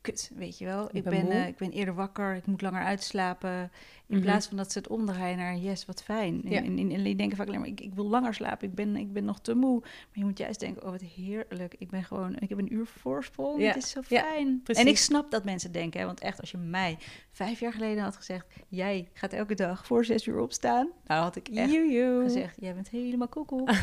[0.06, 0.88] kut, weet je wel.
[0.92, 3.70] Ik ben eh, ik ben eerder wakker, ik moet langer uitslapen.
[4.08, 4.24] In Mhm.
[4.24, 6.40] plaats van dat ze het omdraaien naar, yes, wat fijn.
[6.44, 6.56] Ja.
[6.62, 8.96] En, en, en die denken vaak alleen maar, ik, ik wil langer slapen, ik ben,
[8.96, 9.78] ik ben nog te moe.
[9.80, 11.74] Maar je moet juist denken, oh wat heerlijk.
[11.78, 14.60] Ik ben gewoon, ik heb een uur voorsprong, Ja, het is zo ja, fijn.
[14.64, 16.98] en ik snap dat mensen denken, hè, want echt als je mij
[17.30, 18.46] vijf jaar geleden had gezegd...
[18.68, 20.88] jij gaat elke dag voor zes uur opstaan.
[21.06, 21.70] Nou had ik echt
[22.22, 23.68] gezegd, jij bent helemaal koekoe.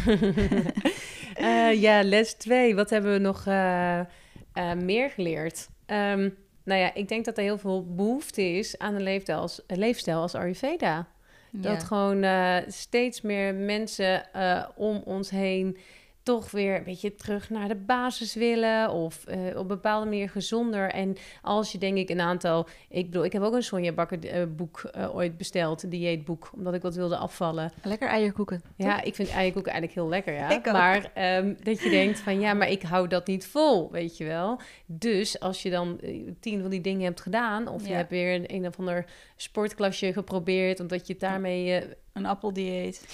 [1.33, 2.75] Eh, ja, les 2.
[2.75, 5.69] Wat hebben we nog eh, meer geleerd?
[5.85, 6.29] Ehm,
[6.63, 9.77] nou ja, ik denk dat er heel veel behoefte is aan een leefstijl als, een
[9.77, 11.07] leefstijl als Ayurveda.
[11.55, 15.77] Dat gewoon eh, steeds meer mensen eh, om ons heen
[16.23, 18.89] toch weer een beetje terug naar de basis willen.
[18.89, 20.89] Of eh, op een bepaalde manier gezonder.
[20.89, 22.67] En als je denk ik een aantal...
[22.89, 25.83] Ik bedoel, ik heb ook een Sonja Bakker eh, boek eh, ooit besteld.
[25.83, 26.51] Een dieetboek.
[26.55, 27.71] Omdat ik wat wilde afvallen.
[27.83, 28.61] Lekker eierkoeken.
[28.75, 30.49] Ja, ik vind eierkoeken eigenlijk heel lekker, ja.
[30.49, 30.71] Ik.
[30.71, 34.25] Maar ehm, dat je denkt van, ja, maar ik hou dat niet vol, weet je
[34.25, 34.59] wel.
[34.85, 35.99] Dus als je dan
[36.39, 37.67] tien van die dingen hebt gedaan...
[37.67, 40.79] of je hebt weer een, een of ander sportklasje geprobeerd...
[40.79, 41.83] omdat je daarmee...
[42.13, 43.07] Een appeldieet.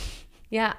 [0.49, 0.75] ja,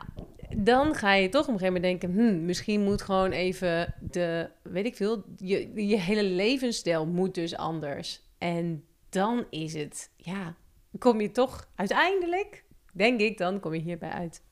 [0.56, 2.20] dan ga je toch op een gegeven moment denken...
[2.20, 5.24] Hmm, misschien moet gewoon even de, weet ik veel...
[5.36, 8.22] Je, je hele levensstijl moet dus anders.
[8.38, 10.54] En dan is het, ja,
[10.98, 12.64] kom je toch uiteindelijk...
[12.92, 14.42] Denk ik, dan kom je hierbij uit.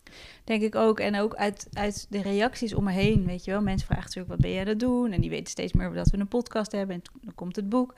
[0.45, 1.00] Denk ik ook.
[1.00, 3.61] En ook uit, uit de reacties om me heen, weet je wel.
[3.61, 5.12] Mensen vragen natuurlijk, wat ben jij aan het doen?
[5.12, 6.95] En die weten steeds meer dat we een podcast hebben.
[6.95, 7.95] En dan komt het boek.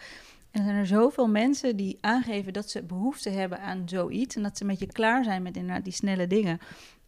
[0.50, 4.36] En er zijn er zoveel mensen die aangeven dat ze behoefte hebben aan zoiets.
[4.36, 6.58] En dat ze met je klaar zijn met inderdaad die snelle dingen.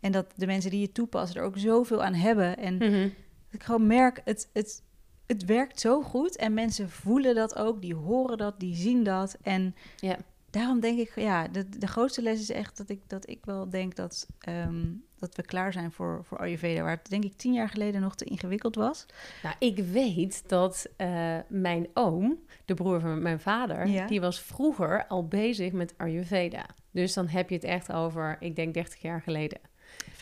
[0.03, 2.57] En dat de mensen die je toepassen er ook zoveel aan hebben.
[2.57, 3.09] En Mhm.
[3.51, 4.83] ik gewoon merk, het, het,
[5.27, 6.37] het werkt zo goed.
[6.37, 9.37] En mensen voelen dat ook, die horen dat, die zien dat.
[9.43, 10.17] En Ja.
[10.51, 13.69] daarom denk ik, ja, de, de grootste les is echt dat ik, dat ik wel
[13.71, 14.85] denk dat, ehm,
[15.19, 16.83] dat we klaar zijn voor, voor Ayurveda.
[16.83, 19.07] Waar het denk ik tien jaar geleden nog te ingewikkeld was.
[19.43, 24.07] Nou, ik weet dat eh, mijn oom, de broer van mijn vader, Ja.
[24.07, 26.67] die was vroeger al bezig met Ayurveda.
[26.91, 29.59] Dus dan heb je het echt over, ik denk 30 jaar geleden.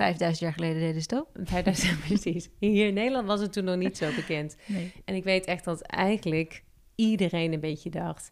[0.01, 1.29] Vijfduizend jaar geleden deden ze het ook.
[1.49, 2.49] 5000 precies.
[2.59, 4.57] Hier in Nederland was het toen nog niet zo bekend.
[4.67, 4.93] Nee.
[5.05, 6.63] En ik weet echt dat eigenlijk
[6.95, 8.31] iedereen een beetje dacht...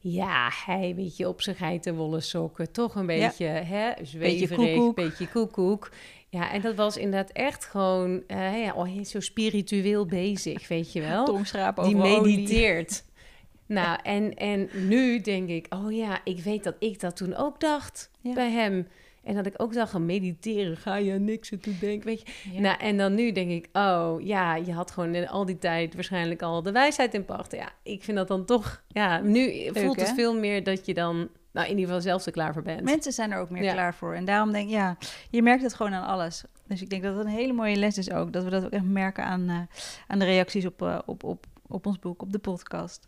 [0.00, 2.72] Ja, hij, weet je, op zijn geitenwolle sokken.
[2.72, 3.26] Toch een Ja.
[3.26, 4.94] beetje, hè, zweverig, koekoek.
[4.96, 5.90] beetje koekoek.
[6.28, 8.22] Ja, en dat was inderdaad echt gewoon...
[8.26, 11.24] eh, ja, oh, zo spiritueel bezig, weet je wel.
[11.24, 13.04] Tongschraap die over mediteert.
[13.66, 17.60] Nou, en, en nu denk ik, oh ja, ik weet dat ik dat toen ook
[17.60, 18.32] dacht Ja.
[18.32, 18.88] bij hem.
[19.28, 22.52] En dat ik ook dacht, gaan mediteren, ga je aan niks toe denken, weet je.
[22.52, 22.60] Ja.
[22.60, 25.94] Nou, en dan nu denk ik, oh ja, je had gewoon in al die tijd
[25.94, 27.52] waarschijnlijk al de wijsheid in pacht.
[27.52, 31.16] Ja, ik vind dat dan toch, ja, nu voelt het veel meer dat je dan,
[31.52, 32.82] nou in ieder geval zelf er klaar voor bent.
[32.84, 33.72] Mensen zijn er ook meer Ja.
[33.72, 34.14] klaar voor.
[34.14, 34.96] En daarom denk ik, ja,
[35.30, 36.44] je merkt het gewoon aan alles.
[36.66, 38.32] Dus ik denk dat het een hele mooie les is ook.
[38.32, 39.60] Dat we dat ook echt merken aan, eh,
[40.06, 43.06] aan de reacties op, eh, op, op, op ons boek, op de podcast.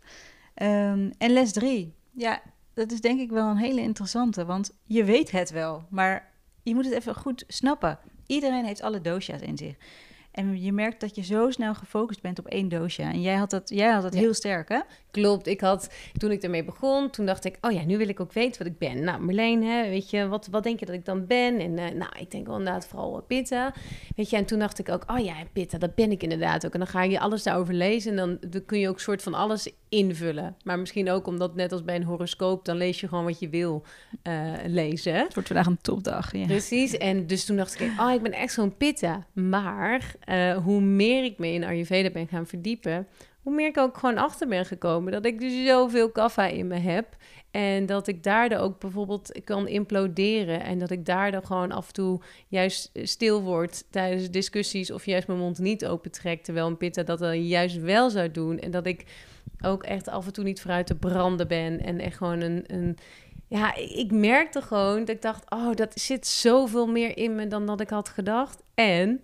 [0.53, 1.93] Ehm, en les drie.
[2.11, 2.41] Ja,
[2.81, 4.45] dat is denk ik wel een hele interessante.
[4.45, 6.31] Want je weet het wel, maar
[6.63, 7.99] je moet het even goed snappen.
[8.27, 9.75] Iedereen heeft alle dosha's in zich.
[10.31, 13.11] En je merkt dat je zo snel gefocust bent op één dosha.
[13.11, 14.19] En jij had dat, jij had dat Ja.
[14.19, 14.79] heel sterk, hè?
[15.11, 15.47] Klopt.
[15.47, 18.33] Ik had, toen ik ermee begon, toen dacht ik, oh ja, nu wil ik ook
[18.33, 19.03] weten wat ik ben.
[19.03, 21.59] Nou, Marleen, hè, weet je, wat, wat denk je dat ik dan ben?
[21.59, 23.73] En eh, nou, ik denk wel inderdaad vooral eh, pitta.
[24.15, 26.73] Weet je, en toen dacht ik ook, oh ja, pitta, dat ben ik inderdaad ook.
[26.73, 29.33] En dan ga je alles daarover lezen en dan, dan kun je ook soort van
[29.33, 30.55] alles invullen.
[30.63, 33.49] Maar misschien ook omdat, net als bij een horoscoop, dan lees je gewoon wat je
[33.49, 33.83] wil
[34.23, 35.13] eh, lezen.
[35.15, 36.33] Het wordt vandaag een topdag.
[36.35, 36.45] Ja.
[36.45, 36.97] Precies.
[36.97, 39.25] En dus toen dacht ik, oh, ik ben echt zo'n pitta.
[39.33, 43.07] Maar eh, hoe meer ik me in Ayurveda ben gaan verdiepen,
[43.41, 46.75] hoe meer ik ook gewoon achter ben gekomen dat ik dus zoveel kaffa in me
[46.75, 47.15] heb.
[47.51, 50.61] En dat ik daardoor ook bijvoorbeeld kan imploderen.
[50.61, 54.91] En dat ik daardoor gewoon af en toe juist stil word tijdens discussies.
[54.91, 56.43] Of juist mijn mond niet opentrek.
[56.43, 58.59] Terwijl een pitta dat dan juist wel zou doen.
[58.59, 59.05] En dat ik
[59.65, 61.81] ook echt af en toe niet vooruit te branden ben.
[61.81, 62.97] En echt gewoon een, een
[63.47, 67.47] ja, ik, ik merkte gewoon dat ik dacht, oh, dat zit zoveel meer in me
[67.47, 68.63] dan dat ik had gedacht.
[68.73, 69.21] En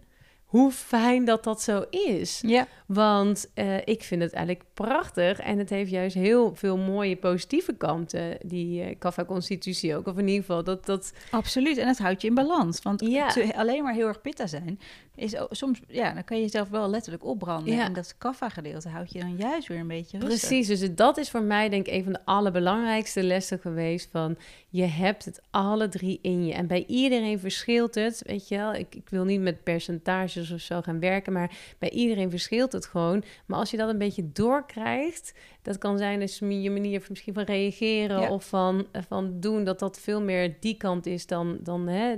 [0.47, 2.41] hoe fijn dat dat zo is.
[2.45, 2.67] ja.
[2.85, 7.73] Want eh, ik vind het eigenlijk prachtig en het heeft juist heel veel mooie positieve
[7.73, 10.07] kanten, die eh kaffa-constitutie ook.
[10.07, 12.81] Of in ieder geval dat, dat Absoluut, en het houdt je in balans.
[12.81, 13.33] Want Ja.
[13.55, 14.79] alleen maar heel erg pitta zijn,
[15.17, 17.73] is soms, ja, dan kan je jezelf wel letterlijk opbranden.
[17.73, 17.85] Ja.
[17.85, 20.49] En dat kaffa-gedeelte houdt je dan juist weer een beetje rustig.
[20.49, 24.37] Precies, dus dat is voor mij denk ik een van de allerbelangrijkste lessen geweest van
[24.69, 26.53] je hebt het alle drie in je.
[26.53, 28.73] En bij iedereen verschilt het, weet je wel.
[28.73, 32.85] Ik, ik wil niet met percentages of zo gaan werken, maar bij iedereen verschilt het
[32.85, 33.23] gewoon.
[33.45, 37.33] Maar als je dat een beetje doorkrijgt, dat kan zijn dus je manier van- misschien
[37.33, 38.29] van reageren Ja.
[38.31, 42.15] of van, van doen, dat dat veel meer die kant is dan, dan hè,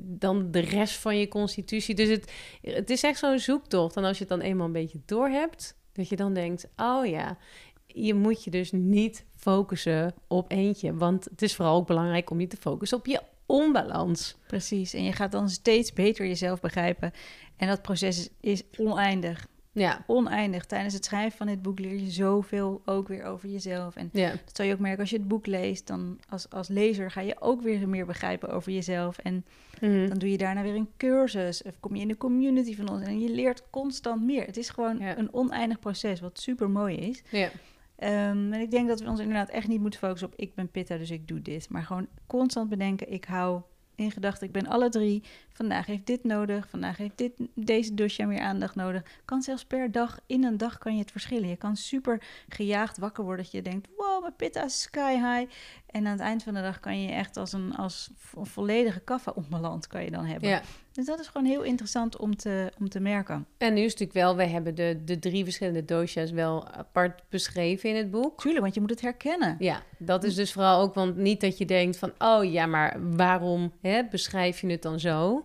[0.00, 1.94] dan de rest van je constitutie.
[1.94, 3.96] Dus het, het is echt zo'n zoektocht.
[3.96, 7.06] En als je het dan eenmaal een beetje door hebt, dat je dan denkt: oh
[7.06, 7.38] ja,
[7.86, 10.94] je moet je dus niet focussen op eentje.
[10.94, 14.36] Want het is vooral ook belangrijk om je te focussen op je onbalans.
[14.46, 14.94] Precies.
[14.94, 17.12] En je gaat dan steeds beter jezelf begrijpen.
[17.56, 19.46] En dat proces is, is oneindig.
[19.78, 20.04] Ja.
[20.06, 20.64] Oneindig.
[20.64, 23.96] Tijdens het schrijven van dit boek leer je zoveel ook weer over jezelf.
[23.96, 24.30] En Ja.
[24.30, 25.86] dat zal je ook merken als je het boek leest.
[25.86, 29.18] Dan als, als lezer ga je ook weer meer begrijpen over jezelf.
[29.18, 29.44] En
[29.80, 30.08] Mhm.
[30.08, 31.62] dan doe je daarna weer een cursus.
[31.62, 33.06] Of kom je in de community van ons.
[33.06, 34.46] En je leert constant meer.
[34.46, 35.18] Het is gewoon Ja.
[35.18, 37.22] een oneindig proces, wat super mooi is.
[37.30, 37.50] ja.
[37.96, 40.68] Ehm, en ik denk dat we ons inderdaad echt niet moeten focussen op ik ben
[40.70, 41.68] Pitta, dus ik doe dit.
[41.70, 43.60] Maar gewoon constant bedenken, ik hou
[43.96, 45.22] in gedachten, ik ben alle drie.
[45.52, 49.02] Vandaag heeft dit nodig, vandaag heeft dit, deze dosha meer aandacht nodig.
[49.24, 51.48] Kan zelfs per dag, in een dag kan je het verschillen.
[51.48, 55.52] Je kan super gejaagd wakker worden dat je denkt, wow, mijn Pitta is sky high.
[55.86, 59.00] En aan het eind van de dag kan je echt als een als vo- volledige
[59.00, 60.48] kaffa onbalans kan je dan hebben.
[60.96, 63.46] Dus dat is gewoon heel interessant om te, om te merken.
[63.58, 67.22] En nu is het natuurlijk wel, wij hebben de, de drie verschillende dosha's wel apart
[67.28, 68.40] beschreven in het boek.
[68.40, 69.56] Tuurlijk, want je moet het herkennen.
[69.58, 72.96] Ja, dat is dus vooral ook, want niet dat je denkt van, oh ja, maar
[73.16, 75.44] waarom hè, beschrijf je het dan zo?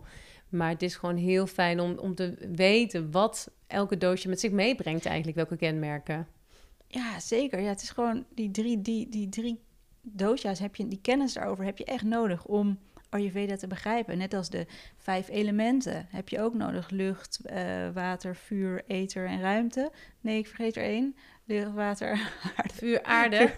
[0.49, 4.51] Maar het is gewoon heel fijn om, om te weten wat elke doosje met zich
[4.51, 6.27] meebrengt eigenlijk, welke kenmerken.
[6.87, 7.59] Ja, zeker.
[7.59, 9.59] Ja, het is gewoon die drie, die, die drie
[10.01, 12.79] dosha's, heb je, die kennis daarover heb je echt nodig om
[13.11, 14.17] Ayurveda te begrijpen.
[14.17, 14.65] Net als de
[14.97, 16.89] vijf elementen heb je ook nodig.
[16.89, 19.91] Lucht, eh, water, vuur, ether en ruimte.
[20.21, 21.15] Nee, ik vergeet er één.
[21.45, 22.09] Lucht, water,
[22.57, 23.51] aarde, Vuur, aarde.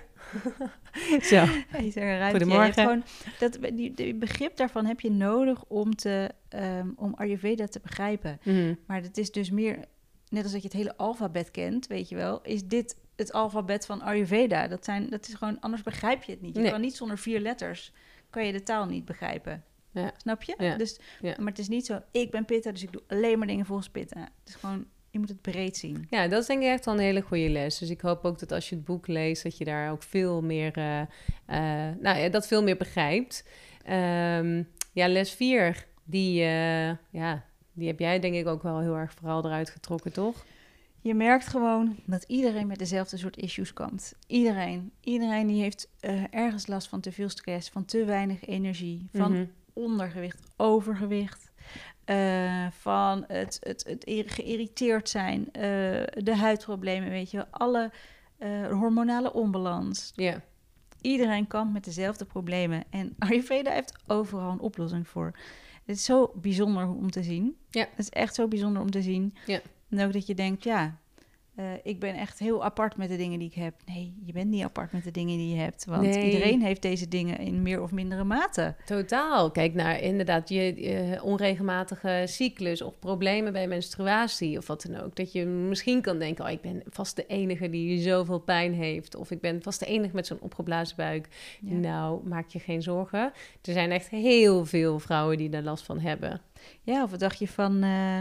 [1.31, 1.45] Zo.
[1.71, 2.29] ether en ruimte.
[2.29, 2.63] Goedemorgen.
[2.65, 3.03] hebt gewoon,
[3.39, 8.39] dat, die, die begrip daarvan heb je nodig om, te, ehm, om Ayurveda te begrijpen.
[8.43, 8.73] Mhm.
[8.87, 9.77] Maar het is dus meer,
[10.29, 13.85] net als dat je het hele alfabet kent, weet je wel, is dit het alfabet
[13.85, 14.67] van Ayurveda.
[14.67, 16.55] Dat, zijn, dat is gewoon, anders begrijp je het niet.
[16.55, 16.71] Je Nee.
[16.71, 17.93] kan niet zonder vier letters,
[18.33, 19.63] kan je de taal niet begrijpen.
[19.91, 20.11] Ja.
[20.17, 20.55] Snap je?
[20.57, 20.77] Ja.
[20.77, 21.35] Dus, Ja.
[21.37, 23.89] Maar het is niet zo, ik ben Pitta, dus ik doe alleen maar dingen volgens
[23.89, 24.19] Pitta.
[24.19, 26.07] Het is gewoon, je moet het breed zien.
[26.09, 27.77] Ja, dat is denk ik echt wel een hele goede les.
[27.77, 30.41] Dus ik hoop ook dat als je het boek leest, dat je daar ook veel
[30.41, 33.45] meer, eh, eh, nou ja, dat veel meer begrijpt.
[33.83, 38.95] Ehm, ja, les 4, die, eh, ja, die heb jij denk ik ook wel heel
[38.95, 40.45] erg vooral eruit getrokken, toch?
[41.03, 44.13] Je merkt gewoon dat iedereen met dezelfde soort issues komt.
[44.27, 44.91] Iedereen.
[45.01, 49.31] Iedereen die heeft eh, ergens last van te veel stress, van te weinig energie, van
[49.31, 49.45] Mhm.
[49.73, 51.51] ondergewicht, overgewicht,
[52.05, 55.61] eh, van het, het, het geïrriteerd zijn, eh,
[56.23, 57.91] de huidproblemen, weet je wel, alle
[58.71, 60.11] hormonale onbalans.
[60.15, 60.41] Ja,
[61.01, 65.31] Iedereen kampt met dezelfde problemen en Ayurveda heeft overal een oplossing voor.
[65.85, 67.57] Het is zo bijzonder om te zien.
[67.69, 67.81] Ja.
[67.89, 69.35] Het is echt zo bijzonder om te zien.
[69.45, 69.59] Ja.
[69.97, 70.97] En ook dat je denkt, ja,
[71.55, 73.73] eh, ik ben echt heel apart met de dingen die ik heb.
[73.85, 75.85] Nee, je bent niet apart met de dingen die je hebt.
[75.85, 76.25] Want Nee.
[76.25, 78.75] iedereen heeft deze dingen in meer of mindere mate.
[78.85, 79.51] totaal.
[79.51, 85.15] Kijk naar inderdaad je onregelmatige cyclus of problemen bij menstruatie of wat dan ook.
[85.15, 89.15] Dat je misschien kan denken, oh, ik ben vast de enige die zoveel pijn heeft.
[89.15, 91.27] Of ik ben vast de enige met zo'n opgeblazen buik.
[91.61, 91.73] Ja.
[91.75, 93.31] Nou, maak je geen zorgen.
[93.61, 96.41] Er zijn echt heel veel vrouwen die daar last van hebben.
[96.81, 98.19] Ja, of wat dacht je van eh,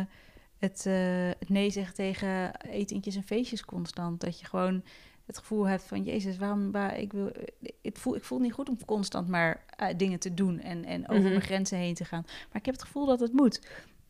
[0.63, 4.21] het, eh, het nee zeggen tegen etentjes en feestjes constant?
[4.21, 4.83] Dat je gewoon
[5.27, 7.33] het gevoel hebt van, jezus, waarom, waar, ik, wil,
[7.81, 11.03] ik, voel, ik voel niet goed om constant maar eh, dingen te doen en, en
[11.09, 11.29] over Mhm.
[11.29, 12.23] mijn grenzen heen te gaan.
[12.27, 13.61] Maar ik heb het gevoel dat het moet.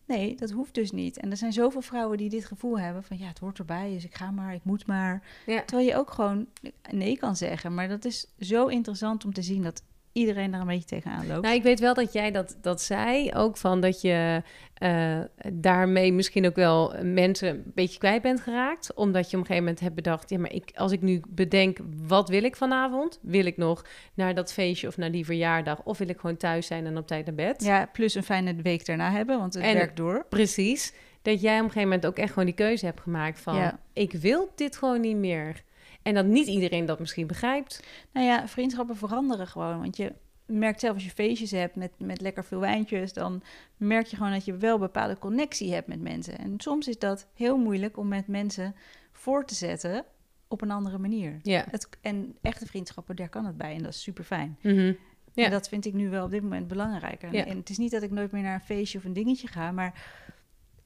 [0.06, 1.16] Nee, dat hoeft dus niet.
[1.18, 4.04] En er zijn zoveel vrouwen die dit gevoel hebben van, ja, het hoort erbij, dus
[4.04, 5.22] ik ga maar, ik moet maar.
[5.46, 5.62] Ja.
[5.64, 6.46] Terwijl je ook gewoon
[6.90, 7.74] nee kan zeggen.
[7.74, 9.82] Maar dat is zo interessant om te zien dat
[10.12, 11.42] iedereen daar een beetje tegenaan loopt.
[11.42, 14.42] Nou, ik weet wel dat jij dat, dat zei, ook van dat je
[14.74, 15.20] eh,
[15.52, 18.94] daarmee misschien ook wel mensen een beetje kwijt bent geraakt.
[18.94, 21.78] Omdat je op een gegeven moment hebt bedacht, ja, maar ik, als ik nu bedenk,
[22.06, 23.18] wat wil ik vanavond?
[23.22, 25.82] Wil ik nog naar dat feestje of naar die verjaardag?
[25.82, 27.64] Of wil ik gewoon thuis zijn en op tijd naar bed?
[27.64, 30.26] Ja, plus een fijne week daarna hebben, want het En- werkt door.
[30.28, 30.92] Precies.
[31.22, 33.78] Dat jij op een gegeven moment ook echt gewoon die keuze hebt gemaakt van, Ja.
[33.92, 35.62] ik wil dit gewoon niet meer.
[36.02, 37.82] En dat niet iedereen dat misschien begrijpt.
[38.12, 39.78] Nou ja, vriendschappen veranderen gewoon.
[39.80, 40.12] Want je
[40.46, 43.42] merkt zelf als je feestjes hebt met, met lekker veel wijntjes, dan
[43.76, 46.38] merk je gewoon dat je wel bepaalde connectie hebt met mensen.
[46.38, 48.74] En soms is dat heel moeilijk om met mensen
[49.12, 50.04] voor te zetten
[50.48, 51.38] op een andere manier.
[51.42, 51.64] Ja.
[51.70, 54.58] Het, en echte vriendschappen, daar kan het bij en dat is super fijn.
[54.62, 54.92] Mhm.
[55.34, 55.44] Ja.
[55.44, 57.34] En dat vind ik nu wel op dit moment belangrijker.
[57.34, 57.44] Ja.
[57.46, 59.70] En het is niet dat ik nooit meer naar een feestje of een dingetje ga,
[59.70, 60.04] maar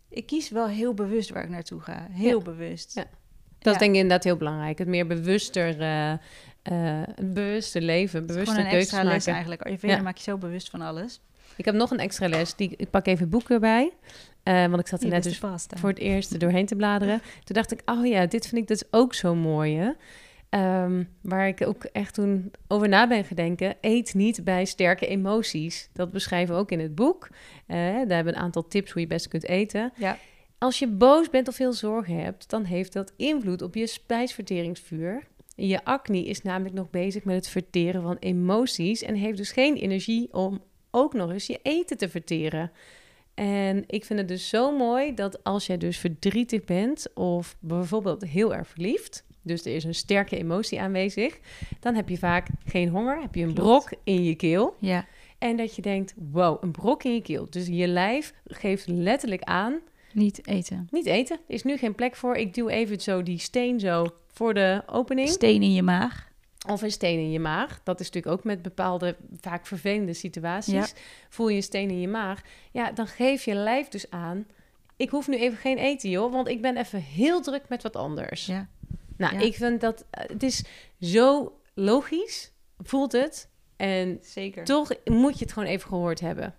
[0.09, 2.07] ik kies wel heel bewust waar ik naartoe ga.
[2.11, 2.45] Heel Ja.
[2.45, 2.95] bewust.
[2.95, 3.05] Ja.
[3.59, 4.79] Dat is denk ik inderdaad heel belangrijk.
[4.79, 5.81] Het meer bewuster,
[6.63, 9.33] een bewuster leven, een keuzes extra les maken.
[9.33, 9.63] eigenlijk.
[9.63, 10.03] Ayurveda Ja.
[10.03, 11.21] maak je zo bewust van alles.
[11.57, 12.55] Ik heb nog een extra les.
[12.55, 13.93] Die, ik pak even het boek erbij.
[14.43, 15.73] Eh, want ik zat er net dus vast.
[15.79, 17.21] voor het eerst er doorheen te bladeren.
[17.45, 19.77] Toen dacht ik, oh ja, dit vind ik dus ook zo mooi.
[19.77, 19.91] Hè?
[20.49, 23.75] Ehm, waar ik ook echt toen over na ben gedenken.
[23.81, 25.89] Eet niet bij sterke emoties.
[25.93, 27.29] Dat beschrijven we ook in het boek.
[27.67, 29.93] Eh, daar hebben we een aantal tips hoe je best kunt eten.
[29.97, 30.19] Ja.
[30.67, 35.27] Als je boos bent of veel zorgen hebt, dan heeft dat invloed op je spijsverteringsvuur.
[35.55, 39.77] Je acne is namelijk nog bezig met het verteren van emoties en heeft dus geen
[39.77, 42.73] energie om ook nog eens je eten te verteren.
[43.35, 48.25] En ik vind het dus zo mooi dat als jij dus verdrietig bent of bijvoorbeeld
[48.25, 51.39] heel erg verliefd, dus er is een sterke emotie aanwezig,
[51.81, 54.75] dan heb je vaak geen honger, heb je een brok in je keel.
[54.81, 55.07] Ja.
[55.39, 57.47] En dat je denkt, wow, een brok in je keel.
[57.51, 59.81] Dus je lijf geeft letterlijk aan,
[60.17, 60.89] Niet eten.
[60.91, 62.35] niet eten, er is nu geen plek voor.
[62.37, 65.29] Ik duw even zo die steen zo voor de opening.
[65.29, 66.29] Steen in je maag.
[66.69, 67.81] Of een steen in je maag.
[67.85, 70.73] Dat is natuurlijk ook met bepaalde vaak vervelende situaties.
[70.73, 70.87] Ja.
[71.29, 72.43] Voel je een steen in je maag.
[72.73, 74.47] Ja, dan geef je lijf dus aan.
[74.97, 76.33] Ik hoef nu even geen eten, joh.
[76.33, 78.47] Want ik ben even heel druk met wat anders.
[78.47, 78.69] Ja.
[79.17, 79.41] Nou, Ja.
[79.41, 80.05] ik vind dat...
[80.11, 80.65] eh, Het is
[81.01, 82.53] zo logisch.
[82.79, 83.49] Voelt het.
[83.77, 84.65] En Zeker.
[84.65, 86.55] toch moet je het gewoon even gehoord hebben.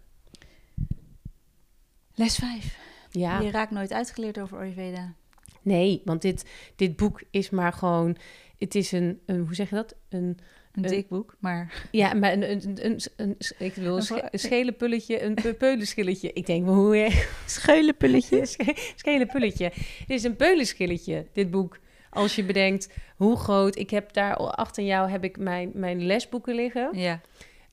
[2.16, 2.78] Les 5.
[3.18, 3.40] Ja.
[3.40, 5.14] Je raakt nooit uitgeleerd over Ayurveda.
[5.62, 8.18] Nee, want dit, dit boek is maar gewoon...
[8.58, 9.96] Het is een, een hoe zeg je dat?
[10.10, 10.38] Een,
[10.72, 14.02] Een dik boek, maar ja, maar een, een, een, een, een- ik wil een, Een
[14.04, 16.34] sche- vra- een schele pulletje, een pe- peulenschilletje.
[16.34, 17.10] Ik denk, maar hoe...
[17.46, 18.46] scheulenpulletje.
[18.46, 19.72] Sch- Schele pulletje.
[20.08, 21.80] Dit is een peulenschilletje, dit boek.
[22.10, 23.76] Als je bedenkt hoe groot...
[23.76, 26.90] Ik heb daar achter jou heb ik mijn, mijn lesboeken liggen.
[26.98, 27.22] Ja.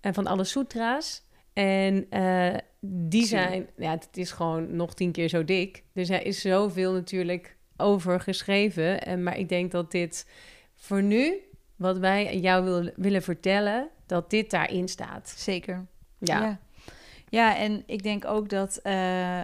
[0.00, 1.22] En van alle sutra's.
[1.52, 2.54] En eh,
[2.86, 3.66] die zijn...
[3.76, 5.82] Ja, het is gewoon nog tien keer zo dik.
[5.92, 9.02] Dus er is zoveel natuurlijk over geschreven.
[9.02, 10.30] En, maar ik denk dat dit
[10.74, 11.38] voor nu...
[11.76, 13.88] Wat wij jou wil, willen vertellen...
[14.06, 15.34] Dat dit daarin staat.
[15.36, 15.86] Zeker.
[16.18, 16.40] Ja.
[16.40, 16.60] ja.
[17.28, 19.42] Ja, en ik denk ook dat, eh,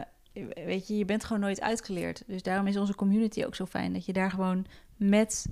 [0.55, 2.23] weet je, je bent gewoon nooit uitgeleerd.
[2.27, 3.93] Dus daarom is onze community ook zo fijn.
[3.93, 5.47] Dat je daar gewoon met,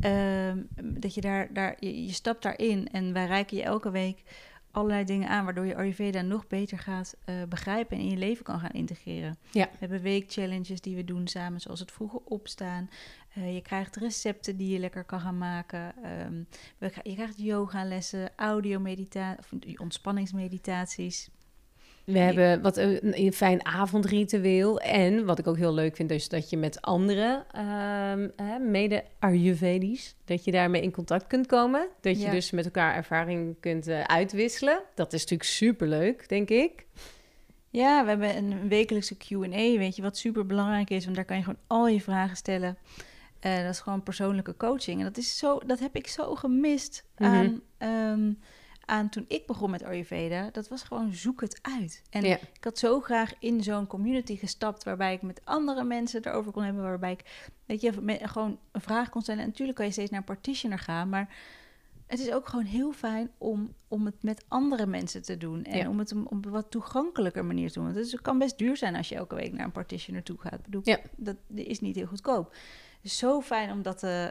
[0.00, 2.88] ehm, dat je daar, daar je, je stapt daarin.
[2.88, 4.22] En wij reiken je elke week
[4.74, 8.44] allerlei dingen aan, waardoor je Ayurveda nog beter gaat eh, begrijpen en in je leven
[8.44, 9.38] kan gaan integreren.
[9.50, 9.68] Ja.
[9.70, 12.90] We hebben weekchallenges die we doen samen, zoals het vroege opstaan.
[13.34, 15.94] Eh, je krijgt recepten die je lekker kan gaan maken.
[16.02, 16.42] Ehm,
[16.78, 21.30] we, je krijgt yoga-lessen, audio-meditatie, ontspanningsmeditaties.
[22.04, 24.80] We hebben wat een, een fijn avondritueel.
[24.80, 27.44] En wat ik ook heel leuk vind, is dat je met andere
[28.36, 31.88] hè, mede-Ayurvedisch, dat je daarmee in contact kunt komen.
[32.00, 32.30] Dat je Ja.
[32.30, 34.80] dus met elkaar ervaring kunt eh, uitwisselen.
[34.94, 36.86] Dat is natuurlijk superleuk, denk ik.
[37.70, 41.36] Ja, we hebben een wekelijkse Q&A, weet je, wat super belangrijk is, want daar kan
[41.36, 42.78] je gewoon al je vragen stellen.
[43.40, 44.98] Eh, dat is gewoon persoonlijke coaching.
[44.98, 47.30] En dat, is zo, dat heb ik zo gemist Mhm.
[47.30, 48.32] aan, ehm,
[48.86, 50.48] aan toen ik begon met Ayurveda.
[50.52, 52.02] Dat was gewoon zoek het uit.
[52.10, 52.36] En Ja.
[52.52, 56.62] ik had zo graag in zo'n community gestapt waarbij ik met andere mensen erover kon
[56.62, 57.92] hebben, waarbij ik, weet je,
[58.28, 59.40] gewoon een vraag kon stellen.
[59.42, 61.34] En natuurlijk kan je steeds naar een partitioner gaan, maar
[62.06, 65.64] het is ook gewoon heel fijn om, om het met andere mensen te doen.
[65.64, 65.88] En Ja.
[65.88, 67.92] om het op een wat toegankelijker manier te doen.
[67.92, 70.54] Want het kan best duur zijn als je elke week naar een partitioner toe gaat.
[70.54, 70.98] Ik bedoel, Ja.
[71.16, 72.54] dat is niet heel goedkoop.
[73.04, 74.26] Zo fijn om dat, eh,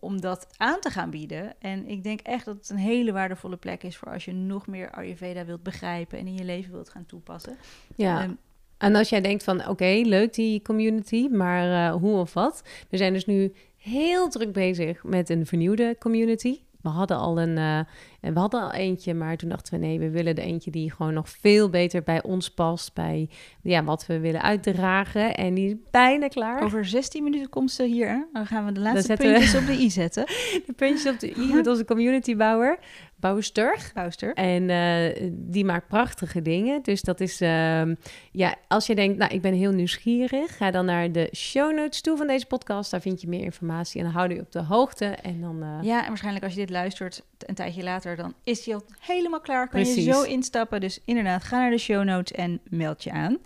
[0.00, 1.52] om dat aan te gaan bieden.
[1.58, 4.66] En ik denk echt dat het een hele waardevolle plek is voor als je nog
[4.66, 7.56] meer Ayurveda wilt begrijpen en in je leven wilt gaan toepassen.
[7.96, 8.20] Ja.
[8.22, 8.30] Ehm,
[8.78, 12.62] En als jij denkt van, oké, leuk die community, maar eh, hoe of wat?
[12.88, 16.58] We zijn dus nu heel druk bezig met een vernieuwde community.
[16.80, 17.80] We hadden al een, eh,
[18.22, 20.90] en we hadden al eentje, maar toen dachten we nee, we willen de eentje die
[20.92, 23.28] gewoon nog veel beter bij ons past, bij
[23.62, 25.34] ja, wat we willen uitdragen.
[25.34, 26.62] En die is bijna klaar.
[26.62, 28.08] over 16 minuten komt ze hier.
[28.08, 28.22] Hè?
[28.32, 30.24] Dan gaan we de laatste we- puntjes op de i zetten.
[30.66, 32.78] De puntjes op de i met onze communitybouwer,
[33.16, 33.92] Bouwsturg.
[33.92, 34.34] Bouwster.
[34.34, 36.82] En eh, die maakt prachtige dingen.
[36.82, 37.94] Dus dat is, ehm,
[38.32, 42.00] ja, als je denkt, nou, ik ben heel nieuwsgierig, ga dan naar de show notes
[42.00, 42.90] toe van deze podcast.
[42.90, 45.04] Daar vind je meer informatie en dan houden je op de hoogte.
[45.04, 48.64] En dan, eh, Ja, en waarschijnlijk als je dit luistert een tijdje later, dan is
[48.64, 49.68] hij al helemaal klaar.
[49.68, 50.04] Kan Precies.
[50.04, 50.80] je zo instappen.
[50.80, 53.38] Dus inderdaad, ga naar de show notes en meld je aan.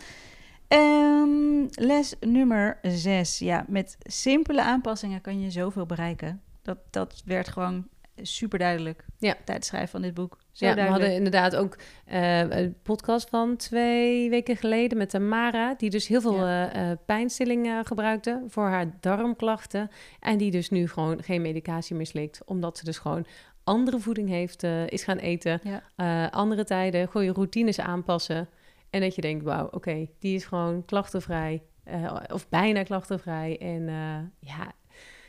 [0.69, 3.39] Ehm, les nummer 6.
[3.39, 6.43] Ja, met simpele aanpassingen kan je zoveel bereiken.
[6.63, 7.89] Dat, dat werd gewoon
[8.23, 9.33] super duidelijk Ja.
[9.33, 10.39] tijdens het schrijven van dit boek.
[10.53, 15.75] Zo ja, we hadden inderdaad ook eh, een podcast van twee weken geleden met Tamara,
[15.75, 19.91] die dus heel veel eh, eh, pijnstilling eh, gebruikte voor haar darmklachten.
[20.21, 23.27] En die dus nu gewoon geen medicatie meer slikt, omdat ze dus gewoon
[23.67, 25.61] andere voeding heeft, eh, is gaan eten.
[25.63, 25.83] Ja.
[25.97, 28.49] eh, andere tijden, gewoon je routines aanpassen.
[28.91, 31.63] En dat je denkt, wauw, oké, die is gewoon klachtenvrij.
[31.85, 33.59] eh, of bijna klachtenvrij.
[33.59, 33.85] En
[34.41, 34.73] ja,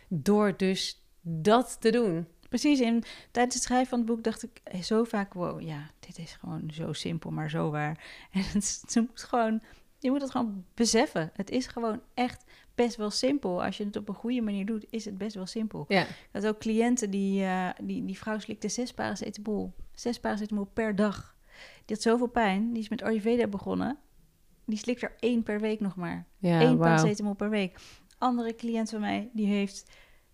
[0.08, 2.28] door dus dat te doen.
[2.50, 6.18] Precies, en tijdens het schrijven van het boek dacht ik zo vaak, wow, ja, dit
[6.18, 8.04] is gewoon zo simpel, maar zo waar.
[8.32, 9.62] En het, ze moet gewoon
[10.00, 11.32] Je moet het gewoon beseffen.
[11.34, 12.44] Het is gewoon echt
[12.78, 13.64] best wel simpel.
[13.64, 15.86] Als je het op een goede manier doet, is het best wel simpel.
[15.88, 16.06] Ja.
[16.32, 19.74] Had ook cliënten die, eh, die, die vrouw slikte zes paracetamol.
[19.94, 21.36] Zes paracetamol per dag.
[21.86, 22.74] Die had zoveel pijn.
[22.74, 23.98] Die is met Ayurveda begonnen.
[24.66, 26.26] Die slikt er één per week nog maar.
[26.38, 26.96] Ja, Eén wauw.
[26.96, 27.80] paracetamol per week.
[28.18, 29.86] Andere cliënt van mij, die heeft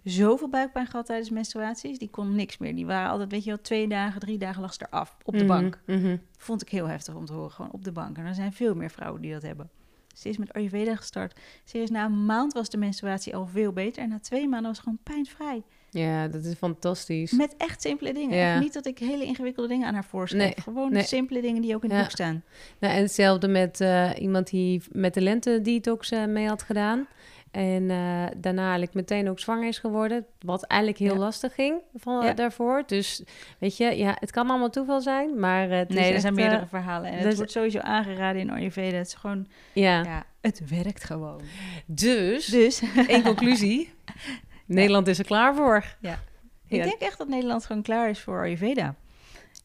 [0.03, 1.97] zoveel buikpijn gehad tijdens menstruaties.
[1.99, 2.75] Die kon niks meer.
[2.75, 5.17] Die waren altijd, weet je wel, twee dagen, drie dagen lag ze eraf.
[5.23, 5.81] Op de Mhm, bank.
[5.85, 6.17] mhm.
[6.37, 7.51] Vond ik heel heftig om te horen.
[7.51, 8.17] Gewoon op de bank.
[8.17, 9.69] En er zijn veel meer vrouwen die dat hebben.
[10.13, 11.39] Ze is met Ayurveda gestart.
[11.63, 14.03] Serieus, na een maand was de menstruatie al veel beter.
[14.03, 15.63] En na twee maanden was ze gewoon pijnvrij.
[15.89, 17.31] Ja, dat is fantastisch.
[17.31, 18.37] Met echt simpele dingen.
[18.37, 18.51] Ja.
[18.53, 20.55] Echt niet dat ik hele ingewikkelde dingen aan haar voorschrijf.
[20.55, 21.03] Nee, Gewoon nee.
[21.03, 22.03] simpele dingen die ook in het Ja.
[22.03, 22.43] boek staan.
[22.79, 27.07] Nou, en hetzelfde met eh, iemand die met de lente detox mee had gedaan.
[27.53, 30.25] En eh, daarna eigenlijk meteen ook zwanger is geworden.
[30.39, 31.19] Wat eigenlijk heel Ja.
[31.19, 32.33] lastig ging van, Ja.
[32.33, 32.83] daarvoor.
[32.85, 33.23] Dus
[33.59, 35.39] weet je, ja, het kan allemaal toeval zijn.
[35.39, 37.11] Maar eh, het is Nee, er echt, zijn eh, meerdere verhalen.
[37.11, 38.97] En het wordt sowieso aangeraden in Ayurveda.
[38.97, 40.03] Het is gewoon, ja.
[40.03, 41.41] ja, het werkt gewoon.
[41.85, 43.93] Dus, Dus in conclusie,
[44.65, 45.85] Nederland is er klaar voor.
[45.99, 46.19] Ja.
[46.67, 48.95] Ik denk echt dat Nederland gewoon klaar is voor Ayurveda.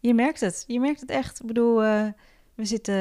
[0.00, 0.64] Je merkt het.
[0.66, 1.40] Je merkt het echt.
[1.40, 2.06] Ik bedoel, eh,
[2.54, 2.94] we zitten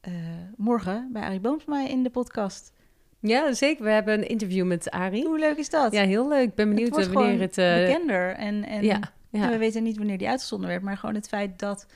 [0.00, 0.12] eh,
[0.56, 2.72] morgen bij Arie Boomsma in de podcast.
[3.20, 3.84] Ja, zeker.
[3.84, 5.26] We hebben een interview met Arie.
[5.26, 5.92] Hoe leuk is dat?
[5.92, 6.48] Ja, heel leuk.
[6.48, 7.58] Ik ben benieuwd eh, wanneer het...
[7.58, 8.30] eh, bekender.
[8.30, 10.82] En, en, ja, en we weten niet wanneer die uitgezonden werd.
[10.82, 11.86] Maar gewoon het feit dat...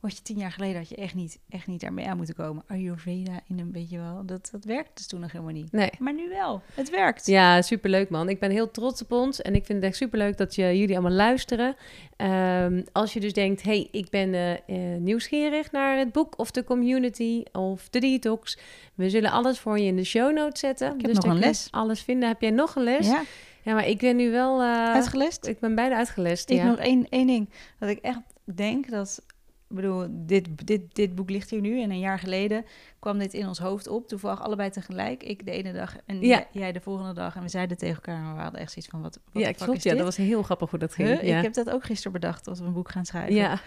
[0.00, 2.62] Wat je tien jaar geleden had je echt niet, echt niet daarmee aan moeten komen.
[2.66, 4.22] Ayurveda in een beetje wel.
[4.26, 5.72] Dat, dat werkte dus toen nog helemaal niet.
[5.72, 5.90] Nee.
[5.98, 6.62] Maar nu wel.
[6.74, 7.26] Het werkt.
[7.26, 8.28] Ja, superleuk man.
[8.28, 10.94] Ik ben heel trots op ons en ik vind het echt superleuk dat je, jullie
[10.98, 11.76] allemaal luisteren.
[12.16, 16.50] Ehm, als je dus denkt, hey, ik ben eh, eh, nieuwsgierig naar het boek of
[16.50, 18.58] de community of de detox.
[18.94, 20.88] We zullen alles voor je in de show notes zetten.
[20.88, 21.68] heb dus nog een les.
[21.70, 22.28] Alles vinden.
[22.28, 23.06] Heb jij nog een les?
[23.06, 23.22] Ja,
[23.62, 24.60] Ja, maar ik ben nu wel...
[24.62, 25.46] eh, uitgelest.
[25.46, 26.64] ik ben bijna uitgelest, Ik ja.
[26.64, 27.48] nog één, één ding.
[27.78, 29.22] Dat ik echt denk dat...
[29.70, 31.82] Ik bedoel, dit, dit, dit boek ligt hier nu.
[31.82, 32.64] En een jaar geleden
[32.98, 34.08] kwam dit in ons hoofd op.
[34.08, 35.22] Toevallig allebei tegelijk.
[35.22, 36.46] Ik de ene dag en Ja.
[36.52, 37.36] jij, de volgende dag.
[37.36, 39.02] En we zeiden tegen elkaar, maar we hadden echt zoiets van...
[39.02, 39.82] Wat, wat Ja, klopt.
[39.82, 41.08] Ja, dat was heel grappig hoe dat ging.
[41.08, 41.22] Huh?
[41.22, 41.36] ja.
[41.36, 43.34] Ik heb dat ook gisteren bedacht als we een boek gaan schrijven.
[43.34, 43.60] ja.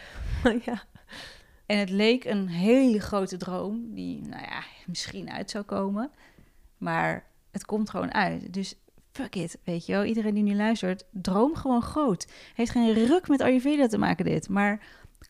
[0.65, 0.83] ja.
[1.65, 6.11] En het leek een hele grote droom die, nou ja, misschien uit zou komen.
[6.77, 8.53] Maar het komt gewoon uit.
[8.53, 8.75] Dus
[9.11, 10.03] fuck it, weet je wel.
[10.03, 12.27] Iedereen die nu luistert, droom gewoon groot.
[12.53, 14.49] Heeft geen ruk met Ayurveda te maken dit.
[14.49, 14.81] Maar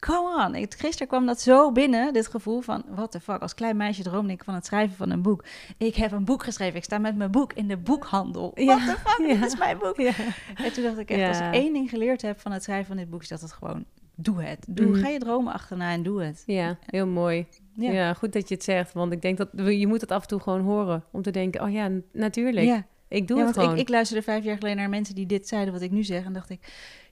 [0.06, 0.56] come on.
[0.56, 2.84] Ik, gisteren kwam dat zo binnen, dit gevoel van...
[2.90, 5.44] What the fuck, als klein meisje droomde ik van het schrijven van een boek.
[5.78, 6.76] Ik heb een boek geschreven.
[6.76, 8.52] Ik sta met mijn boek in de boekhandel.
[8.56, 9.34] Ja, What the fuck, ja.
[9.34, 9.98] dit is mijn boek.
[9.98, 10.14] ja.
[10.56, 12.98] En toen dacht ik echt, als ik één ding geleerd heb van het schrijven van
[12.98, 13.22] dit boek...
[13.22, 13.86] is dat het gewoon,
[14.16, 14.66] doe het.
[14.70, 15.00] Doe, Mhm.
[15.00, 16.44] Ga je dromen achterna en doe het.
[16.46, 17.48] Ja, heel mooi.
[17.76, 17.92] Ja.
[17.92, 18.14] Ja.
[18.14, 18.94] goed dat je het zegt.
[18.94, 21.04] Want ik denk dat je moet het af en toe gewoon horen.
[21.12, 22.66] Om te denken, oh ja, natuurlijk.
[22.66, 22.86] Ja.
[23.08, 23.74] Ik doe ja, het gewoon.
[23.74, 26.26] ik, ik luisterde vijf jaar geleden naar mensen die dit zeiden wat ik nu zeg.
[26.26, 26.60] En dacht ik,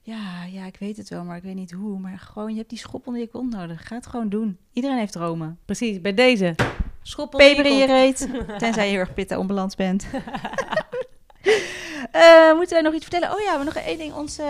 [0.03, 1.99] ja, ja, ik weet het wel, maar ik weet niet hoe.
[1.99, 3.87] Maar gewoon, je hebt die schop onder je kont nodig.
[3.87, 4.57] Ga het gewoon doen.
[4.73, 5.59] Iedereen heeft dromen.
[5.65, 6.55] Precies, bij deze.
[7.01, 8.29] Schop onder Peper in je reet.
[8.57, 10.05] Tenzij je heel erg pitta onbalans bent.
[12.11, 13.35] Eh, moeten wij nog iets vertellen?
[13.35, 14.13] Oh ja, we nog één ding.
[14.13, 14.43] Onze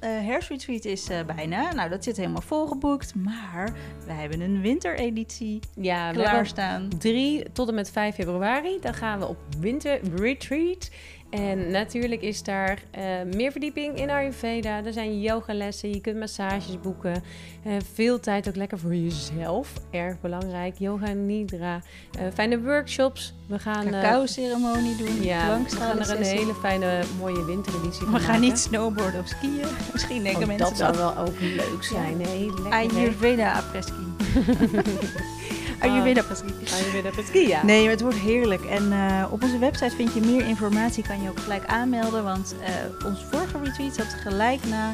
[0.00, 1.72] herfstretreat is bijna.
[1.72, 3.14] Nou, dat zit helemaal volgeboekt.
[3.14, 3.72] Maar
[4.06, 6.88] wij hebben een wintereditie Ja, we klaarstaan.
[6.98, 8.78] 3 tot en met 5 februari.
[8.80, 10.90] Dan gaan we op winter retreat.
[11.30, 13.02] En natuurlijk is daar eh,
[13.34, 14.84] meer verdieping in Ayurveda.
[14.84, 17.22] Er zijn yogalessen, je kunt massages boeken.
[17.64, 19.72] Eh, veel tijd ook lekker voor jezelf.
[19.90, 20.74] Erg belangrijk.
[20.78, 21.80] Yoga nidra.
[22.18, 23.34] Eh, fijne workshops.
[23.46, 23.86] We gaan...
[23.86, 25.22] eh, Cacao-ceremonie doen.
[25.22, 28.40] ja, we gaan er een hele fijne mooie wintereditie van We gaan maken.
[28.40, 29.64] niet snowboarden of skiën.
[29.92, 32.16] Misschien denken Oh, mensen dat zou wel ook leuk zijn.
[32.16, 32.64] Nee, lekker.
[32.64, 32.70] hè?
[32.70, 33.92] Ayurveda apreski.
[35.78, 36.46] Ayurveda apreski.
[36.72, 37.64] Ayurveda met skiën, ja.
[37.64, 38.64] Nee, maar het wordt heerlijk.
[38.64, 41.02] En eh, op onze website vind je meer informatie.
[41.02, 42.24] Kan je ook gelijk aanmelden.
[42.24, 44.92] Want eh, ons vorige retreat zat gelijk na,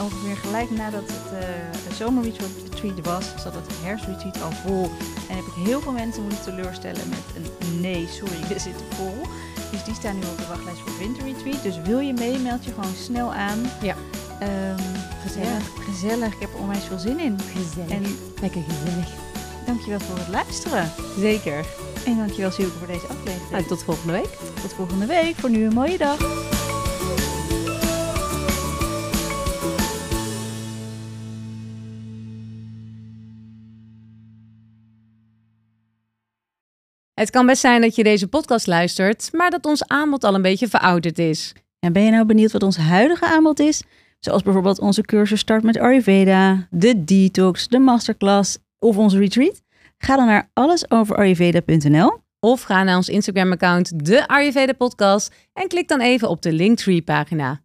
[0.00, 4.90] ongeveer gelijk nadat het uh, zomerretreat was, zat het herfstretreat al vol.
[5.28, 9.16] En heb ik heel veel mensen moeten teleurstellen met een nee, sorry, we zitten vol.
[9.70, 11.62] Dus die staan nu op de wachtlijst voor winterretreat.
[11.62, 13.58] Dus wil je mee, meld je gewoon snel aan.
[13.82, 13.94] Ja.
[14.38, 14.82] Ehm,
[15.22, 15.48] Gezellig.
[15.48, 16.32] ja, gezellig.
[16.34, 17.38] Ik heb er onwijs veel zin in.
[17.40, 17.90] Gezellig.
[17.90, 18.02] En
[18.40, 19.08] Lekker gezellig.
[19.66, 20.90] Dankjewel voor het luisteren.
[21.18, 21.66] Zeker.
[22.06, 23.50] En dankjewel Silke voor deze aflevering.
[23.50, 24.38] Nou, tot volgende week.
[24.62, 25.34] Tot volgende week.
[25.36, 26.18] Voor nu een mooie dag.
[37.14, 40.42] Het kan best zijn dat je deze podcast luistert, maar dat ons aanbod al een
[40.42, 41.52] beetje verouderd is.
[41.78, 43.82] En ben je nou benieuwd wat ons huidige aanbod is?
[44.20, 49.62] Zoals bijvoorbeeld onze cursus Start met Ayurveda, de Detox, de Masterclass of onze retreat?
[49.98, 52.18] Ga dan naar allesoverayurveda.nl.
[52.40, 57.60] Of ga naar ons Instagram-account, de Ayurveda Podcast, en klik dan even op de Linktree-pagina.